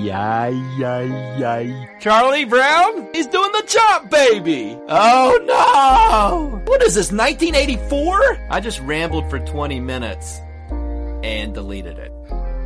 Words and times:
Yay, 0.00 0.52
yay, 0.78 1.36
yay. 1.38 1.88
Charlie 2.00 2.46
Brown? 2.46 3.06
He's 3.12 3.26
doing 3.26 3.52
the 3.52 3.62
chop, 3.66 4.08
baby! 4.08 4.78
Oh 4.88 5.38
no! 5.44 6.62
What 6.64 6.82
is 6.82 6.94
this, 6.94 7.12
1984? 7.12 8.46
I 8.48 8.60
just 8.60 8.80
rambled 8.80 9.28
for 9.28 9.38
20 9.40 9.78
minutes 9.80 10.40
and 11.22 11.52
deleted 11.52 11.98
it. 11.98 12.12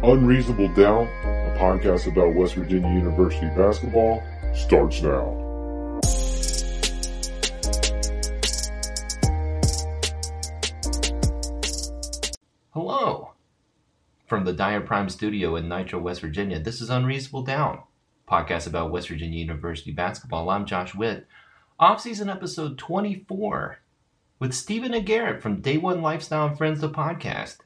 Unreasonable 0.04 0.68
Doubt, 0.74 1.08
a 1.24 1.56
podcast 1.58 2.06
about 2.06 2.36
West 2.36 2.54
Virginia 2.54 2.88
University 2.88 3.48
basketball, 3.56 4.22
starts 4.54 5.02
now. 5.02 5.43
From 14.26 14.46
the 14.46 14.54
Dyer 14.54 14.80
Prime 14.80 15.10
studio 15.10 15.54
in 15.54 15.68
Nitro, 15.68 15.98
West 15.98 16.22
Virginia, 16.22 16.58
this 16.58 16.80
is 16.80 16.88
Unreasonable 16.88 17.42
Doubt, 17.42 17.84
podcast 18.26 18.66
about 18.66 18.90
West 18.90 19.08
Virginia 19.08 19.38
University 19.38 19.92
basketball. 19.92 20.48
I'm 20.48 20.64
Josh 20.64 20.94
Witt. 20.94 21.26
Off-season 21.78 22.30
episode 22.30 22.78
24 22.78 23.80
with 24.38 24.54
Stephen 24.54 24.94
and 24.94 25.04
Garrett 25.04 25.42
from 25.42 25.60
Day 25.60 25.76
One 25.76 26.00
Lifestyle 26.00 26.46
and 26.46 26.56
Friends, 26.56 26.80
the 26.80 26.88
podcast. 26.88 27.58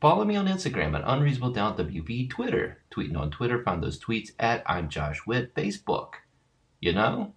Follow 0.00 0.24
me 0.24 0.34
on 0.34 0.48
Instagram 0.48 0.96
at 0.96 1.04
Unreasonable 1.06 1.52
Doubt 1.52 1.78
WV, 1.78 2.28
Twitter, 2.28 2.82
tweeting 2.90 3.16
on 3.16 3.30
Twitter, 3.30 3.62
find 3.62 3.84
those 3.84 4.00
tweets 4.00 4.32
at 4.40 4.64
I'm 4.66 4.88
Josh 4.88 5.20
Witt, 5.28 5.54
Facebook. 5.54 6.14
You 6.80 6.92
know? 6.92 7.34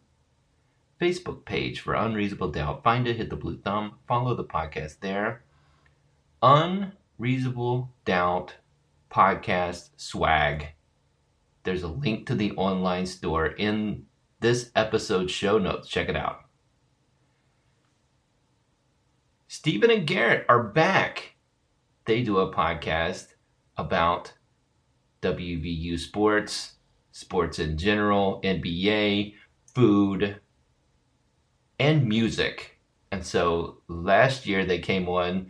Facebook 1.00 1.45
page 1.45 1.81
for 1.81 1.94
Unreasonable 1.94 2.50
Doubt. 2.50 2.84
Find 2.84 3.08
it, 3.08 3.17
hit 3.17 3.30
the 3.30 3.36
blue 3.36 3.59
thumb, 3.59 4.00
follow 4.08 4.34
the 4.34 4.44
podcast 4.44 5.02
there. 5.02 5.44
Unreasonable 7.20 7.92
Doubt 8.05 8.55
podcast 9.09 9.89
swag. 9.97 10.67
There's 11.64 11.81
a 11.81 11.88
link 11.88 12.28
to 12.28 12.36
the 12.36 12.52
online 12.52 13.08
store 13.08 13.47
in 13.47 14.05
this 14.39 14.69
episode's 14.75 15.31
show 15.31 15.58
notes. 15.58 15.88
Check 15.88 16.09
it 16.09 16.16
out. 16.16 16.42
Stephen 19.47 19.89
and 19.89 20.05
Garrett 20.05 20.45
are 20.47 20.61
back. 20.61 21.36
They 22.05 22.22
do 22.22 22.38
a 22.38 22.53
podcast 22.53 23.30
about 23.77 24.33
WVU 25.23 25.97
sports, 25.97 26.75
sports 27.11 27.58
in 27.58 27.80
general, 27.80 28.39
NBA, 28.44 29.33
food, 29.73 30.39
and 31.80 32.08
music. 32.08 32.80
And 33.11 33.25
so 33.25 33.81
last 33.88 34.45
year 34.45 34.66
they 34.66 34.80
came 34.80 35.09
on 35.09 35.47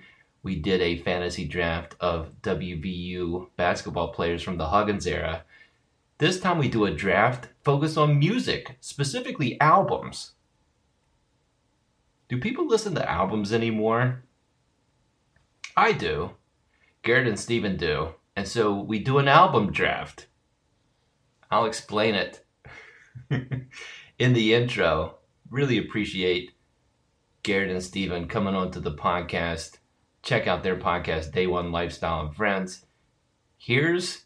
we 0.48 0.56
did 0.56 0.80
a 0.80 0.95
fantasy 1.00 1.44
draft 1.44 1.94
of 2.00 2.31
WVU 2.42 3.50
basketball 3.58 4.14
players 4.14 4.42
from 4.42 4.56
the 4.56 4.67
Huggins 4.67 5.06
era. 5.06 5.44
This 6.20 6.39
time 6.39 6.58
we 6.58 6.70
do 6.70 6.86
a 6.86 6.95
draft 6.95 7.50
focused 7.66 7.98
on 7.98 8.17
music, 8.17 8.78
specifically 8.80 9.59
albums. 9.59 10.36
Do 12.30 12.39
people 12.39 12.66
listen 12.66 12.95
to 12.95 13.12
albums 13.12 13.52
anymore? 13.52 14.23
I 15.76 15.92
do. 15.92 16.30
Garrett 17.04 17.28
and 17.28 17.38
Steven 17.38 17.76
do. 17.76 18.14
And 18.38 18.48
so 18.48 18.73
we 18.73 19.00
do 19.00 19.17
an 19.17 19.28
album 19.28 19.73
draft. 19.73 20.28
I'll 21.52 21.66
explain 21.66 22.16
it 22.16 22.45
in 24.17 24.32
the 24.32 24.54
intro. 24.54 25.16
Really 25.50 25.78
appreciate 25.78 26.54
Garrett 27.44 27.70
and 27.70 27.84
Steven 27.84 28.30
coming 28.30 28.56
onto 28.56 28.80
the 28.80 28.94
podcast 28.94 29.80
check 30.28 30.45
out 30.45 30.61
their 30.61 30.75
podcast, 30.75 31.31
Day 31.31 31.47
One 31.47 31.72
Lifestyle 31.72 32.20
and 32.20 32.36
Friends. 32.36 32.86
Here's 33.58 34.25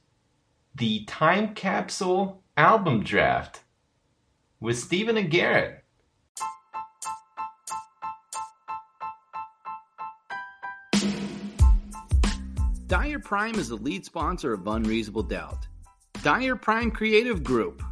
the 0.73 1.05
Time 1.05 1.53
Capsule 1.53 2.41
Album 2.57 3.03
Draft 3.03 3.61
with 4.59 4.79
Stephen 4.79 5.15
and 5.15 5.29
Garrett. 5.29 5.83
Dyer 12.87 13.19
Prime 13.19 13.55
is 13.55 13.69
the 13.69 13.75
lead 13.75 14.03
sponsor 14.03 14.53
of 14.53 14.67
Unreasonable 14.67 15.21
Doubt. 15.21 15.67
Dyer 16.23 16.55
Prime 16.55 16.89
Creative 16.89 17.43
Group. 17.43 17.83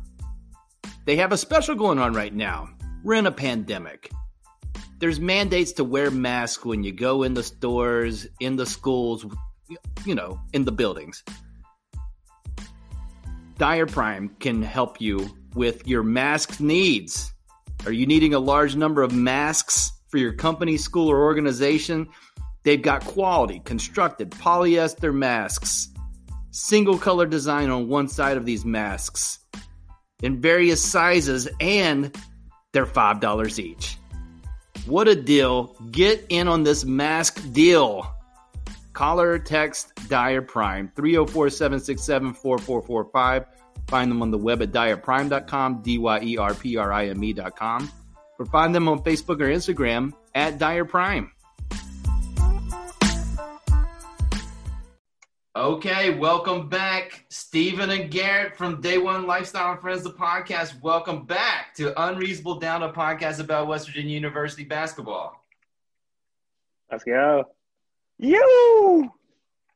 They 1.06 1.16
have 1.18 1.32
a 1.32 1.38
special 1.38 1.76
going 1.76 2.00
on 2.00 2.14
right 2.14 2.34
now. 2.34 2.70
We're 3.04 3.14
in 3.14 3.28
a 3.28 3.32
pandemic 3.32 4.10
there's 5.00 5.20
mandates 5.20 5.72
to 5.74 5.84
wear 5.84 6.12
masks 6.12 6.66
when 6.66 6.84
you 6.84 6.92
go 6.92 7.24
in 7.24 7.34
the 7.34 7.44
stores, 7.44 8.28
in 8.40 8.58
the 8.58 8.66
schools, 8.66 9.26
you 10.06 10.14
know, 10.14 10.40
in 10.54 10.66
the 10.66 10.72
buildings. 10.72 11.24
Dyer 13.58 13.86
Prime 13.86 14.30
can 14.40 14.62
help 14.62 15.02
you 15.02 15.30
with 15.56 15.88
your 15.88 16.04
mask 16.04 16.60
needs. 16.60 17.34
Are 17.86 17.92
you 17.92 18.06
needing 18.06 18.34
a 18.34 18.40
large 18.40 18.76
number 18.76 19.02
of 19.02 19.14
masks 19.14 19.92
for 20.10 20.18
your 20.18 20.34
company, 20.34 20.78
school, 20.78 21.10
or 21.10 21.22
organization? 21.22 22.08
They've 22.64 22.82
got 22.82 23.06
quality, 23.06 23.62
constructed 23.64 24.32
polyester 24.32 25.14
masks, 25.14 25.88
single 26.52 26.98
color 26.98 27.26
design 27.26 27.70
on 27.70 27.88
one 27.88 28.10
side 28.10 28.36
of 28.36 28.46
these 28.46 28.66
masks 28.66 29.40
in 30.22 30.42
various 30.42 30.84
sizes, 30.84 31.48
and 31.62 32.16
they're 32.74 32.86
$5 32.86 33.60
each. 33.60 33.99
What 34.90 35.08
a 35.08 35.16
deal. 35.16 35.76
Get 35.92 36.26
in 36.30 36.48
on 36.48 36.64
this 36.64 36.84
mask 36.84 37.54
deal. 37.54 38.12
Call 38.94 39.22
or 39.22 39.38
text 39.38 39.94
Dyer 40.10 40.42
Prime 40.42 40.92
304 40.96 41.52
767 41.52 42.34
4445. 42.34 43.46
Find 43.88 44.10
them 44.10 44.24
on 44.24 44.32
the 44.32 44.38
web 44.40 44.64
at 44.64 44.72
dyerprime.com, 44.72 45.84
D 45.84 46.00
Y 46.00 46.20
E 46.24 46.38
R 46.38 46.56
P 46.56 46.76
R 46.76 46.92
I 46.92 47.10
M 47.10 47.24
E.com, 47.24 47.92
or 48.40 48.48
find 48.48 48.74
them 48.74 48.88
on 48.88 49.04
Facebook 49.04 49.40
or 49.40 49.48
Instagram 49.48 50.12
at 50.34 50.58
Dyer 50.58 50.86
Prime. 50.86 51.32
Okay, 55.60 56.12
welcome 56.12 56.70
back, 56.70 57.26
Stephen 57.28 57.90
and 57.90 58.10
Garrett 58.10 58.56
from 58.56 58.80
Day 58.80 58.98
One 58.98 59.28
Lifestyle 59.28 59.74
and 59.74 59.82
Friends, 59.82 60.04
the 60.04 60.12
podcast. 60.12 60.82
Welcome 60.82 61.26
back 61.26 61.76
to 61.76 61.92
Unreasonable 62.02 62.62
Doubt, 62.62 62.82
a 62.82 62.94
podcast 62.94 63.42
about 63.42 63.68
West 63.68 63.88
Virginia 63.88 64.14
University 64.14 64.64
basketball. 64.64 65.44
Let's 66.90 67.04
go. 67.04 67.44
You 68.18 69.12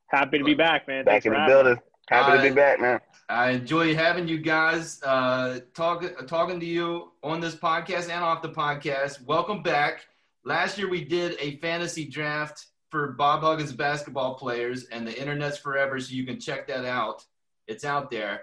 happy 0.08 0.38
to 0.38 0.46
be 0.46 0.54
back, 0.54 0.88
man. 0.88 1.04
Back 1.04 1.26
in 1.26 1.34
the 1.34 1.44
building. 1.46 1.78
Happy 2.08 2.32
I, 2.32 2.38
to 2.38 2.50
be 2.50 2.56
back, 2.56 2.80
man. 2.80 3.02
I 3.28 3.50
enjoy 3.50 3.94
having 3.94 4.26
you 4.30 4.38
guys 4.38 5.04
uh, 5.04 5.60
talk, 5.74 6.06
talking 6.28 6.62
to 6.62 6.66
you 6.66 7.12
on 7.24 7.42
this 7.42 7.56
podcast 7.56 8.10
and 8.10 8.24
off 8.24 8.42
the 8.42 8.52
podcast. 8.52 9.22
Welcome 9.26 9.62
back. 9.62 10.06
Last 10.46 10.78
year 10.78 10.88
we 10.88 11.04
did 11.04 11.36
a 11.42 11.58
fantasy 11.58 12.06
draft 12.06 12.68
for 12.94 13.08
Bob 13.08 13.42
Huggins 13.42 13.74
basketball 13.74 14.36
players, 14.36 14.84
and 14.86 15.06
the 15.06 15.20
internet's 15.20 15.58
forever, 15.58 16.00
so 16.00 16.14
you 16.14 16.28
can 16.28 16.40
check 16.40 16.68
that 16.68 16.86
out. 16.86 17.26
It's 17.68 17.84
out 17.84 18.12
there. 18.12 18.42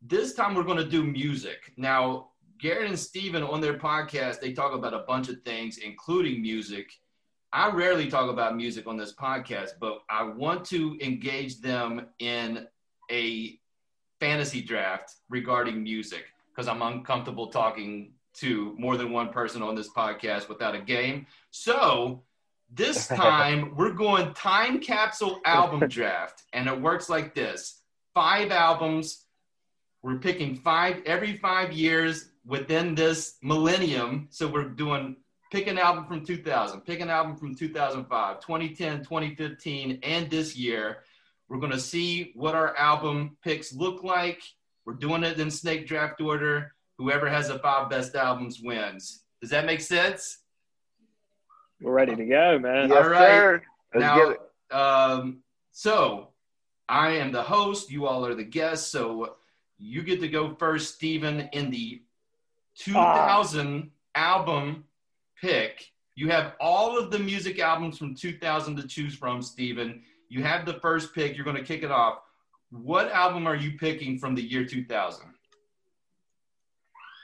This 0.00 0.32
time 0.32 0.54
we're 0.54 0.62
going 0.62 0.78
to 0.78 0.88
do 0.88 1.02
music. 1.02 1.72
Now, 1.76 2.28
Garrett 2.60 2.88
and 2.88 2.96
Steven 2.96 3.42
on 3.42 3.60
their 3.60 3.76
podcast, 3.76 4.40
they 4.40 4.52
talk 4.52 4.74
about 4.74 4.94
a 4.94 5.00
bunch 5.00 5.28
of 5.28 5.42
things, 5.42 5.78
including 5.78 6.40
music. 6.40 6.88
I 7.52 7.68
rarely 7.68 8.08
talk 8.08 8.30
about 8.30 8.56
music 8.56 8.86
on 8.86 8.96
this 8.96 9.12
podcast, 9.12 9.70
but 9.80 10.04
I 10.08 10.22
want 10.22 10.64
to 10.66 10.96
engage 11.02 11.60
them 11.60 12.06
in 12.20 12.68
a 13.10 13.58
fantasy 14.20 14.62
draft 14.62 15.16
regarding 15.28 15.82
music 15.82 16.26
because 16.50 16.68
I'm 16.68 16.82
uncomfortable 16.82 17.48
talking 17.48 18.12
to 18.34 18.72
more 18.78 18.96
than 18.96 19.10
one 19.10 19.30
person 19.30 19.62
on 19.62 19.74
this 19.74 19.90
podcast 19.92 20.48
without 20.48 20.76
a 20.76 20.80
game. 20.80 21.26
So 21.50 22.22
this 22.74 23.06
time 23.08 23.74
we're 23.76 23.92
going 23.92 24.34
time 24.34 24.80
capsule 24.80 25.40
album 25.44 25.80
draft, 25.88 26.42
and 26.52 26.68
it 26.68 26.80
works 26.80 27.08
like 27.08 27.34
this: 27.34 27.80
five 28.14 28.50
albums. 28.50 29.24
We're 30.02 30.18
picking 30.18 30.56
five 30.56 31.02
every 31.06 31.38
five 31.38 31.72
years 31.72 32.28
within 32.46 32.94
this 32.94 33.36
millennium. 33.42 34.28
So 34.30 34.46
we're 34.46 34.68
doing 34.68 35.16
pick 35.50 35.66
an 35.66 35.78
album 35.78 36.04
from 36.06 36.26
2000, 36.26 36.80
pick 36.80 37.00
an 37.00 37.08
album 37.08 37.36
from 37.36 37.54
2005, 37.54 38.40
2010, 38.40 38.98
2015, 38.98 40.00
and 40.02 40.30
this 40.30 40.56
year. 40.56 40.98
We're 41.48 41.60
going 41.60 41.72
to 41.72 41.80
see 41.80 42.32
what 42.34 42.54
our 42.54 42.76
album 42.76 43.36
picks 43.42 43.72
look 43.72 44.02
like. 44.02 44.42
We're 44.84 44.94
doing 44.94 45.22
it 45.22 45.38
in 45.38 45.50
snake 45.50 45.86
draft 45.86 46.20
order. 46.20 46.74
Whoever 46.98 47.28
has 47.28 47.48
the 47.48 47.58
five 47.58 47.88
best 47.88 48.14
albums 48.14 48.60
wins. 48.60 49.22
Does 49.40 49.50
that 49.50 49.66
make 49.66 49.80
sense? 49.80 50.38
We're 51.80 51.92
ready 51.92 52.16
to 52.16 52.24
go, 52.24 52.58
man. 52.58 52.88
Yes, 52.88 53.04
All 53.04 53.10
right. 53.10 53.28
sir. 53.28 53.62
Let's 53.94 54.02
now, 54.02 54.16
get 54.16 54.28
it. 54.30 54.74
Um, 54.74 55.38
so 55.72 56.28
I 56.88 57.10
am 57.12 57.32
the 57.32 57.42
host. 57.42 57.90
You 57.90 58.06
all 58.06 58.24
are 58.26 58.34
the 58.34 58.44
guests. 58.44 58.90
So 58.90 59.36
you 59.78 60.02
get 60.02 60.20
to 60.20 60.28
go 60.28 60.54
first, 60.54 60.94
Stephen, 60.94 61.48
in 61.52 61.70
the 61.70 62.02
2000 62.78 63.90
album 64.14 64.84
pick. 65.40 65.90
You 66.14 66.30
have 66.30 66.54
all 66.60 66.98
of 66.98 67.10
the 67.10 67.18
music 67.18 67.58
albums 67.58 67.98
from 67.98 68.14
2000 68.14 68.76
to 68.76 68.86
choose 68.86 69.14
from, 69.14 69.42
Stephen. 69.42 70.02
You 70.28 70.42
have 70.42 70.64
the 70.64 70.74
first 70.74 71.14
pick. 71.14 71.36
You're 71.36 71.44
going 71.44 71.56
to 71.56 71.64
kick 71.64 71.82
it 71.82 71.90
off. 71.90 72.20
what 72.70 73.10
album 73.12 73.46
are 73.46 73.54
you 73.54 73.78
picking 73.78 74.18
from 74.18 74.34
the 74.34 74.42
year 74.42 74.64
2000? 74.64 75.26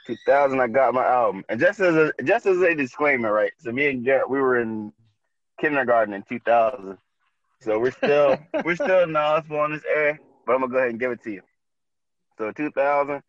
2000, 0.05 0.59
I 0.59 0.67
got 0.67 0.93
my 0.93 1.05
album. 1.05 1.43
And 1.49 1.59
just 1.59 1.79
as 1.79 1.95
a 1.95 2.13
just 2.23 2.45
as 2.45 2.59
a 2.61 2.75
disclaimer, 2.75 3.31
right? 3.31 3.51
So 3.57 3.71
me 3.71 3.89
and 3.89 4.03
Garrett, 4.03 4.29
we 4.29 4.39
were 4.39 4.59
in 4.59 4.93
kindergarten 5.59 6.13
in 6.13 6.23
2000. 6.23 6.97
So 7.59 7.79
we're 7.79 7.91
still 7.91 8.37
we're 8.65 8.75
still 8.75 9.07
knowledgeable 9.07 9.63
in 9.65 9.73
this 9.73 9.83
area, 9.93 10.17
but 10.45 10.53
I'm 10.53 10.61
gonna 10.61 10.71
go 10.71 10.77
ahead 10.77 10.89
and 10.89 10.99
give 10.99 11.11
it 11.11 11.23
to 11.23 11.31
you. 11.31 11.41
So 12.37 12.51
2000, 12.51 13.21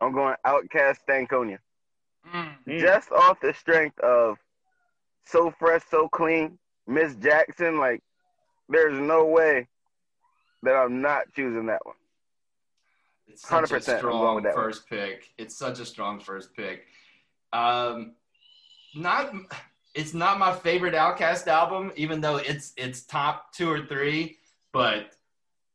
I'm 0.00 0.12
going 0.12 0.34
OutKast 0.46 0.98
Stankonia. 1.08 1.58
Mm. 2.32 2.80
Just 2.80 3.10
off 3.10 3.40
the 3.40 3.52
strength 3.54 3.98
of 4.00 4.36
so 5.24 5.52
fresh, 5.58 5.82
so 5.90 6.08
clean, 6.08 6.58
Miss 6.86 7.14
Jackson. 7.16 7.78
Like, 7.78 8.02
there's 8.68 8.98
no 8.98 9.24
way 9.26 9.66
that 10.62 10.74
I'm 10.74 11.00
not 11.00 11.32
choosing 11.34 11.66
that 11.66 11.84
one. 11.84 11.96
It's 13.28 13.48
such 13.48 13.70
100% 13.70 13.70
a 13.70 13.74
I'm 13.74 13.80
going 13.80 13.98
strong 13.98 14.34
with 14.34 14.44
that 14.44 14.54
one. 14.54 14.64
first 14.64 14.88
pick. 14.88 15.28
It's 15.38 15.56
such 15.56 15.80
a 15.80 15.86
strong 15.86 16.20
first 16.20 16.54
pick. 16.54 16.86
Um, 17.52 18.14
not 18.94 19.32
it's 19.94 20.14
not 20.14 20.38
my 20.38 20.54
favorite 20.54 20.94
OutKast 20.94 21.46
album, 21.46 21.92
even 21.96 22.20
though 22.20 22.36
it's 22.36 22.72
it's 22.76 23.02
top 23.02 23.52
two 23.52 23.70
or 23.70 23.86
three. 23.86 24.38
But 24.72 25.12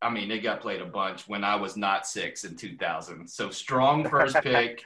I 0.01 0.09
mean, 0.09 0.31
it 0.31 0.39
got 0.39 0.61
played 0.61 0.81
a 0.81 0.85
bunch 0.85 1.27
when 1.27 1.43
I 1.43 1.55
was 1.55 1.77
not 1.77 2.05
six 2.07 2.43
in 2.43 2.55
2000. 2.55 3.27
So 3.27 3.49
strong 3.49 4.09
first 4.09 4.35
pick 4.43 4.83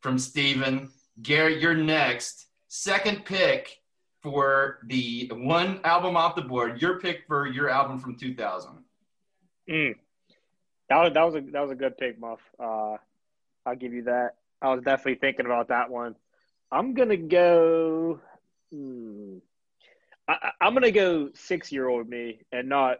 from 0.00 0.18
Steven. 0.18 0.90
Garrett, 1.22 1.60
you're 1.60 1.74
next. 1.74 2.46
Second 2.68 3.24
pick 3.24 3.80
for 4.22 4.80
the 4.86 5.30
one 5.34 5.80
album 5.84 6.16
off 6.16 6.34
the 6.34 6.42
board. 6.42 6.82
Your 6.82 7.00
pick 7.00 7.24
for 7.26 7.46
your 7.46 7.68
album 7.68 7.98
from 7.98 8.16
2000. 8.16 8.72
Mm. 9.70 9.94
That 10.88 11.02
was 11.02 11.12
that 11.12 11.22
was 11.24 11.34
a 11.34 11.40
that 11.52 11.60
was 11.60 11.70
a 11.70 11.74
good 11.74 11.96
pick, 11.98 12.18
Muff. 12.18 12.40
Uh, 12.58 12.96
I'll 13.66 13.76
give 13.76 13.92
you 13.92 14.04
that. 14.04 14.36
I 14.62 14.74
was 14.74 14.82
definitely 14.82 15.16
thinking 15.16 15.46
about 15.46 15.68
that 15.68 15.90
one. 15.90 16.16
I'm 16.72 16.94
gonna 16.94 17.16
go. 17.16 18.20
Hmm, 18.72 19.38
I, 20.26 20.52
I'm 20.60 20.74
gonna 20.74 20.90
go 20.90 21.30
six 21.34 21.70
year 21.72 21.88
old 21.88 22.08
me 22.08 22.40
and 22.52 22.68
not 22.68 22.98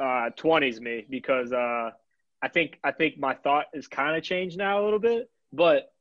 uh, 0.00 0.30
twenties 0.36 0.80
me 0.80 1.06
because 1.08 1.52
uh, 1.52 1.90
I 2.42 2.48
think 2.48 2.78
I 2.82 2.92
think 2.92 3.18
my 3.18 3.34
thought 3.34 3.66
is 3.72 3.86
kind 3.88 4.16
of 4.16 4.22
changed 4.22 4.56
now 4.58 4.82
a 4.82 4.84
little 4.84 4.98
bit. 4.98 5.30
But 5.52 5.92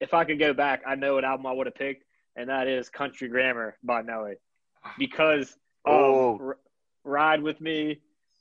if 0.00 0.14
I 0.14 0.24
could 0.24 0.38
go 0.38 0.52
back, 0.52 0.82
I 0.86 0.94
know 0.94 1.14
what 1.14 1.24
album 1.24 1.46
I 1.46 1.52
would 1.52 1.66
have 1.66 1.74
picked, 1.74 2.04
and 2.34 2.48
that 2.48 2.66
is 2.66 2.88
Country 2.88 3.28
Grammar 3.28 3.76
by 3.82 4.02
Nelly 4.02 4.34
because 4.98 5.50
of 5.84 5.92
Oh. 5.94 6.38
R- 6.40 6.58
Ride 7.04 7.40
with 7.40 7.60
Me, 7.60 8.00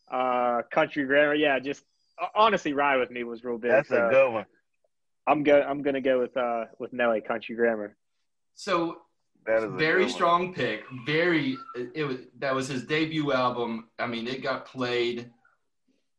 uh, 0.10 0.64
Country 0.72 1.06
Grammar. 1.06 1.36
Yeah, 1.36 1.60
just 1.60 1.84
honestly, 2.36 2.74
Ride 2.74 2.98
with 2.98 3.12
Me 3.12 3.24
was 3.24 3.44
real 3.44 3.58
big. 3.58 3.72
That's 3.72 3.90
so 3.90 4.08
a 4.08 4.10
good 4.10 4.32
one. 4.34 4.46
I'm 5.28 5.44
go. 5.44 5.62
I'm 5.62 5.82
gonna 5.82 6.02
go 6.02 6.20
with 6.20 6.36
uh 6.38 6.66
with 6.80 6.94
Nelly 6.94 7.22
Country 7.22 7.56
Grammar. 7.56 7.96
So 8.54 8.98
That 9.46 9.58
is 9.58 9.64
a 9.66 9.70
very 9.70 10.06
good 10.06 10.14
strong 10.14 10.54
pick. 10.54 10.84
Very 11.06 11.58
it 11.94 12.04
was 12.04 12.18
that 12.40 12.54
was 12.54 12.68
his 12.68 12.84
debut 12.84 13.32
album. 13.32 13.90
I 14.00 14.08
mean, 14.08 14.28
it 14.28 14.44
got 14.44 14.66
played. 14.66 15.32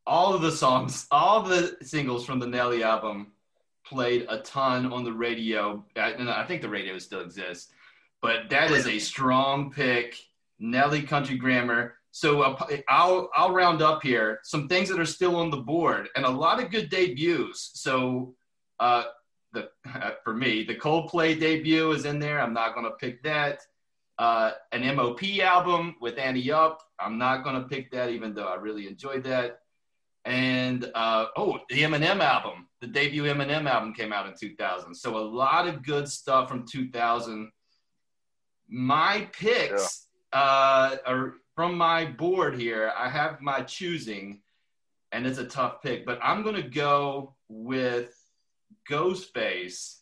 All 0.07 0.35
of 0.35 0.43
the 0.43 0.53
songs, 0.53 1.07
all 1.11 1.43
the 1.43 1.77
singles 1.83 2.25
from 2.25 2.39
the 2.39 2.47
Nelly 2.47 2.85
album 2.85 3.33
played 3.85 4.27
a 4.29 4.39
ton 4.39 4.93
on 4.93 5.03
the 5.05 5.13
radio. 5.13 5.85
I, 5.97 6.11
and 6.11 6.31
I 6.31 6.45
think 6.45 6.63
the 6.63 6.69
radio 6.69 6.99
still 6.99 7.21
exists, 7.21 7.73
but 8.23 8.49
that 8.51 8.71
is 8.71 8.87
a 8.87 8.99
strong 8.99 9.73
pick. 9.73 10.15
Nelly 10.59 11.03
Country 11.03 11.37
Grammar. 11.37 11.96
So 12.17 12.41
uh, 12.41 12.79
I'll 12.89 13.29
I'll 13.35 13.53
round 13.53 13.83
up 13.83 14.03
here 14.03 14.41
some 14.43 14.69
things 14.69 14.89
that 14.89 14.99
are 14.99 15.05
still 15.05 15.37
on 15.37 15.51
the 15.51 15.59
board 15.59 16.09
and 16.17 16.25
a 16.25 16.31
lot 16.31 16.63
of 16.63 16.71
good 16.71 16.89
debuts. 16.89 17.73
So 17.75 18.35
uh, 18.81 19.05
the 19.53 19.69
for 20.25 20.33
me 20.33 20.65
the 20.65 20.75
Coldplay 20.75 21.39
debut 21.39 21.91
is 21.91 22.07
in 22.07 22.19
there. 22.19 22.41
I'm 22.41 22.55
not 22.55 22.75
gonna 22.75 22.93
pick 22.99 23.23
that. 23.25 23.61
Uh, 24.19 24.53
an 24.73 24.97
MOP 24.97 25.23
album 25.41 25.97
with 26.01 26.17
Ante 26.17 26.51
Up. 26.51 26.81
I'm 26.99 27.19
not 27.19 27.45
gonna 27.45 27.69
pick 27.69 27.91
that, 27.91 28.09
even 28.09 28.33
though 28.33 28.47
I 28.47 28.55
really 28.55 28.89
enjoyed 28.89 29.23
that. 29.25 29.59
And 30.25 30.91
uh, 30.95 31.27
oh, 31.37 31.59
the 31.69 31.83
Eminem 31.83 32.21
album, 32.21 32.67
the 32.81 32.87
debut 32.87 33.25
Eminem 33.25 33.69
album 33.69 33.93
came 33.93 34.15
out 34.15 34.27
in 34.27 34.33
2000. 34.41 34.95
So 34.95 35.19
a 35.19 35.21
lot 35.21 35.69
of 35.69 35.83
good 35.83 36.09
stuff 36.09 36.49
from 36.49 36.67
2000. 36.67 37.51
My 38.71 39.29
picks 39.35 40.07
uh, 40.33 40.97
are 41.05 41.35
from 41.57 41.77
my 41.77 42.05
board 42.05 42.55
here. 42.55 42.93
I 42.97 43.09
have 43.09 43.41
my 43.41 43.63
choosing, 43.63 44.43
and 45.11 45.27
it's 45.27 45.39
a 45.39 45.47
tough 45.47 45.83
pick, 45.83 46.05
but 46.07 46.21
I'm 46.23 46.45
gonna 46.45 46.63
go 46.63 47.35
with 47.49 48.15
Ghostface, 48.89 50.01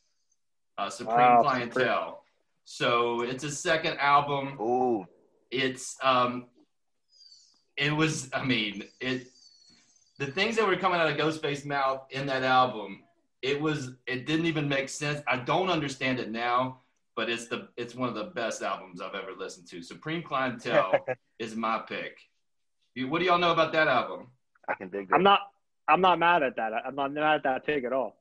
uh, 0.76 0.90
Supreme 0.90 1.16
Wow, 1.16 1.42
Clientele. 1.42 2.24
So 2.64 3.22
it's 3.22 3.44
a 3.44 3.50
second 3.50 3.98
album. 3.98 4.60
Ooh, 4.60 5.06
It's 5.50 5.96
um, 6.02 6.46
it 7.76 7.92
was. 7.92 8.28
I 8.34 8.44
mean, 8.44 8.84
it. 9.00 9.28
The 10.18 10.26
things 10.26 10.56
that 10.56 10.66
were 10.66 10.76
coming 10.76 11.00
out 11.00 11.10
of 11.10 11.16
Ghostface's 11.16 11.64
mouth 11.64 12.06
in 12.10 12.26
that 12.26 12.42
album, 12.42 13.04
it 13.42 13.60
was. 13.60 13.90
It 14.06 14.26
didn't 14.26 14.46
even 14.46 14.68
make 14.68 14.88
sense. 14.88 15.22
I 15.28 15.36
don't 15.36 15.70
understand 15.70 16.18
it 16.18 16.30
now, 16.30 16.80
but 17.16 17.30
it's 17.30 17.46
the. 17.46 17.68
It's 17.76 17.94
one 17.94 18.08
of 18.08 18.14
the 18.14 18.24
best 18.24 18.62
albums 18.62 19.00
I've 19.00 19.14
ever 19.14 19.32
listened 19.38 19.68
to. 19.68 19.82
Supreme 19.82 20.22
Clientele 20.22 21.04
is 21.38 21.54
my 21.54 21.78
pick. 21.78 22.18
What 22.96 23.18
do 23.18 23.24
y'all 23.24 23.38
know 23.38 23.52
about 23.52 23.72
that 23.72 23.88
album? 23.88 24.28
I 24.68 24.74
can 24.74 24.88
dig 24.88 25.08
that. 25.08 25.14
I'm 25.14 25.22
not. 25.22 25.40
I'm 25.86 26.00
not 26.00 26.18
mad 26.18 26.42
at 26.42 26.56
that. 26.56 26.72
I'm 26.86 26.94
not 26.94 27.12
mad 27.12 27.36
at 27.36 27.42
that 27.44 27.66
pick 27.66 27.84
at 27.84 27.92
all. 27.92 28.16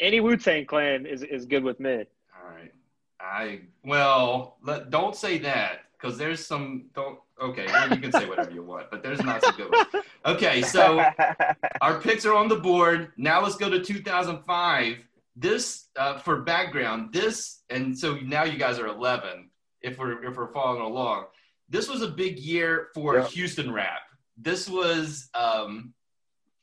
Any 0.00 0.20
Wu 0.20 0.36
Tang 0.36 0.66
Clan 0.66 1.06
is 1.06 1.22
is 1.22 1.44
good 1.46 1.62
with 1.62 1.80
me. 1.80 2.04
All 2.36 2.50
right. 2.50 2.72
I 3.20 3.60
well, 3.84 4.56
let, 4.62 4.90
don't 4.90 5.16
say 5.16 5.38
that 5.38 5.84
because 5.98 6.18
there's 6.18 6.44
some 6.44 6.86
don't. 6.94 7.18
Okay, 7.40 7.66
well, 7.66 7.90
you 7.90 7.96
can 7.96 8.12
say 8.12 8.28
whatever 8.28 8.52
you 8.52 8.62
want, 8.62 8.90
but 8.90 9.02
there's 9.02 9.22
not 9.22 9.42
some 9.42 9.56
good 9.56 9.72
ones. 9.72 10.04
Okay, 10.24 10.62
so 10.62 11.04
our 11.80 12.00
picks 12.00 12.24
are 12.24 12.34
on 12.34 12.48
the 12.48 12.56
board. 12.56 13.12
Now 13.16 13.42
let's 13.42 13.56
go 13.56 13.68
to 13.68 13.80
2005. 13.80 14.98
This 15.36 15.88
uh, 15.96 16.18
for 16.18 16.42
background. 16.42 17.12
This 17.12 17.62
and 17.70 17.98
so 17.98 18.16
now 18.16 18.44
you 18.44 18.58
guys 18.58 18.78
are 18.78 18.86
11. 18.86 19.50
If 19.82 19.98
we're 19.98 20.24
if 20.24 20.36
we're 20.36 20.52
following 20.52 20.82
along, 20.82 21.26
this 21.68 21.88
was 21.88 22.02
a 22.02 22.08
big 22.08 22.38
year 22.38 22.88
for 22.94 23.16
Yeah. 23.16 23.26
Houston 23.26 23.72
rap. 23.72 24.00
This 24.36 24.68
was, 24.68 25.28
um, 25.34 25.92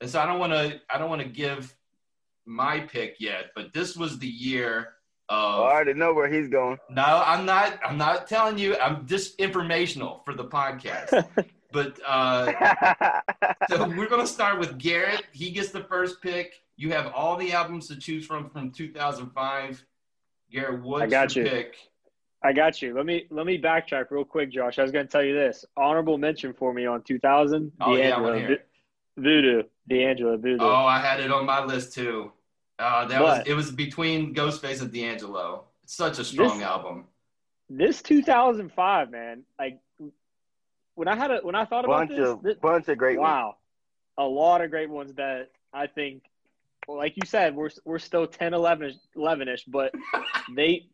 and 0.01 0.09
so 0.09 0.19
I 0.19 0.25
don't 0.25 0.39
want 0.39 0.53
to 0.53 0.79
I 0.89 0.97
don't 0.97 1.09
want 1.09 1.21
to 1.21 1.27
give 1.27 1.75
my 2.45 2.79
pick 2.79 3.15
yet, 3.19 3.51
but 3.55 3.73
this 3.73 3.95
was 3.95 4.19
the 4.19 4.27
year 4.27 4.93
of. 5.29 5.59
Oh, 5.59 5.63
I 5.63 5.73
already 5.73 5.93
know 5.93 6.13
where 6.13 6.31
he's 6.31 6.47
going. 6.49 6.77
No, 6.89 7.23
I'm 7.25 7.45
not. 7.45 7.79
I'm 7.85 7.97
not 7.97 8.27
telling 8.27 8.57
you. 8.57 8.77
I'm 8.77 9.05
just 9.05 9.39
informational 9.39 10.21
for 10.25 10.33
the 10.33 10.45
podcast. 10.45 11.27
but 11.71 11.99
uh, 12.05 12.51
so 13.69 13.87
we're 13.89 14.09
gonna 14.09 14.25
start 14.27 14.59
with 14.59 14.77
Garrett. 14.77 15.23
He 15.33 15.51
gets 15.51 15.69
the 15.69 15.83
first 15.83 16.21
pick. 16.21 16.53
You 16.81 16.89
have 16.93 17.13
all 17.13 17.37
the 17.37 17.53
albums 17.53 17.87
to 17.89 17.95
choose 17.95 18.25
from 18.25 18.49
from 18.49 18.71
2005. 18.71 19.85
Garrett, 20.51 20.81
what's 20.81 21.03
I 21.03 21.07
got 21.07 21.35
your 21.35 21.45
you. 21.45 21.51
pick? 21.51 21.75
I 22.43 22.53
got 22.53 22.81
you. 22.81 22.95
Let 22.95 23.05
me 23.05 23.27
let 23.29 23.45
me 23.45 23.61
backtrack 23.61 24.05
real 24.09 24.25
quick, 24.25 24.51
Josh. 24.51 24.79
I 24.79 24.81
was 24.81 24.91
going 24.91 25.05
to 25.05 25.11
tell 25.11 25.23
you 25.23 25.35
this. 25.35 25.63
Honorable 25.77 26.17
mention 26.17 26.53
for 26.53 26.73
me 26.73 26.87
on 26.87 27.03
2000. 27.03 27.71
Oh, 27.79 27.95
yeah, 27.95 27.99
I 28.05 28.09
D'Angelo, 28.09 28.23
wanna 28.27 28.39
hear 28.39 28.51
it. 28.53 28.67
Vo- 29.15 29.21
Voodoo. 29.23 29.63
D'Angelo 29.87 30.37
Voodoo. 30.37 30.63
Oh, 30.63 30.73
I 30.85 30.99
had 30.99 31.19
it 31.19 31.31
on 31.31 31.45
my 31.45 31.63
list 31.63 31.93
too. 31.93 32.31
Uh, 32.79 33.05
that 33.05 33.21
was 33.21 33.43
it 33.45 33.53
was 33.53 33.69
between 33.71 34.33
Ghostface 34.33 34.81
and 34.81 34.91
D'Angelo. 34.91 35.65
It's 35.83 35.93
such 35.95 36.17
a 36.17 36.23
strong 36.23 36.57
This- 36.57 36.67
album. 36.67 37.05
This 37.69 38.01
2005, 38.01 39.11
man. 39.11 39.43
Like 39.59 39.79
when 40.95 41.07
I 41.07 41.15
had 41.15 41.29
a 41.29 41.37
when 41.43 41.53
I 41.53 41.65
thought 41.65 41.85
about 41.85 42.07
bunch 42.07 42.19
this, 42.19 42.27
of 42.27 42.41
thi- 42.41 42.55
bunch 42.59 42.87
of 42.87 42.97
great 42.97 43.19
ones. 43.19 43.27
wow, 43.29 43.55
a 44.17 44.25
lot 44.25 44.61
of 44.61 44.71
great 44.71 44.89
ones 44.89 45.13
that 45.13 45.51
I 45.71 45.85
think, 45.87 46.23
well, 46.23 46.40
like 46.97 47.15
you 47.15 47.27
said, 47.27 47.55
we're 47.55 47.69
we're 47.85 47.99
still 47.99 48.27
10, 48.27 48.53
11, 48.53 48.93
11ish, 49.17 49.63
but 49.67 49.93
they 50.55 50.87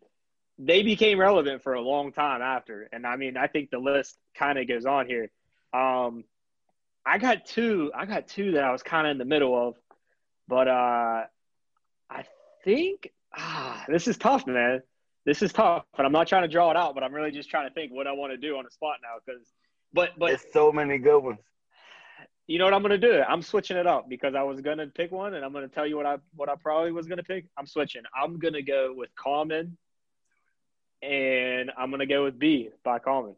they 0.59 0.83
became 0.83 1.19
relevant 1.19 1.61
for 1.63 1.73
a 1.73 1.81
long 1.81 2.11
time 2.11 2.41
after. 2.41 2.89
And 2.91 3.05
I 3.05 3.15
mean, 3.15 3.37
I 3.37 3.47
think 3.47 3.69
the 3.69 3.79
list 3.79 4.17
kind 4.35 4.57
of 4.57 4.67
goes 4.67 4.85
on 4.85 5.07
here. 5.07 5.29
Um, 5.73 6.23
I 7.05 7.17
got 7.19 7.45
two. 7.45 7.91
I 7.95 8.05
got 8.05 8.27
two 8.27 8.53
that 8.53 8.63
I 8.63 8.71
was 8.71 8.83
kind 8.83 9.07
of 9.07 9.11
in 9.11 9.17
the 9.17 9.25
middle 9.25 9.55
of, 9.55 9.75
but 10.47 10.67
uh, 10.67 11.23
I 12.09 12.23
think 12.63 13.11
ah, 13.35 13.85
this 13.87 14.07
is 14.07 14.17
tough, 14.17 14.47
man. 14.47 14.81
This 15.25 15.41
is 15.41 15.53
tough, 15.53 15.83
and 15.97 16.05
I'm 16.05 16.13
not 16.13 16.27
trying 16.27 16.43
to 16.43 16.47
draw 16.47 16.71
it 16.71 16.77
out, 16.77 16.95
but 16.95 17.03
I'm 17.03 17.13
really 17.13 17.31
just 17.31 17.49
trying 17.49 17.67
to 17.67 17.73
think 17.73 17.91
what 17.91 18.07
I 18.07 18.13
want 18.13 18.31
to 18.31 18.37
do 18.37 18.57
on 18.57 18.63
the 18.63 18.71
spot 18.71 18.97
now. 19.01 19.19
Because, 19.25 19.45
but 19.93 20.11
but 20.17 20.27
There's 20.27 20.53
so 20.53 20.71
many 20.71 20.97
good 20.97 21.19
ones. 21.19 21.39
You 22.47 22.57
know 22.57 22.65
what 22.65 22.73
I'm 22.73 22.81
gonna 22.81 22.97
do? 22.97 23.21
I'm 23.27 23.41
switching 23.41 23.77
it 23.77 23.85
up 23.85 24.07
because 24.07 24.33
I 24.33 24.43
was 24.43 24.61
gonna 24.61 24.87
pick 24.87 25.11
one, 25.11 25.33
and 25.33 25.43
I'm 25.43 25.51
gonna 25.53 25.67
tell 25.67 25.85
you 25.85 25.97
what 25.97 26.05
I 26.05 26.17
what 26.35 26.49
I 26.49 26.55
probably 26.55 26.91
was 26.93 27.07
gonna 27.07 27.23
pick. 27.23 27.45
I'm 27.57 27.67
switching. 27.67 28.03
I'm 28.15 28.39
gonna 28.39 28.61
go 28.61 28.93
with 28.95 29.13
Common, 29.15 29.77
and 31.01 31.71
I'm 31.77 31.91
gonna 31.91 32.05
go 32.05 32.23
with 32.23 32.39
B 32.39 32.69
by 32.83 32.99
Common. 32.99 33.35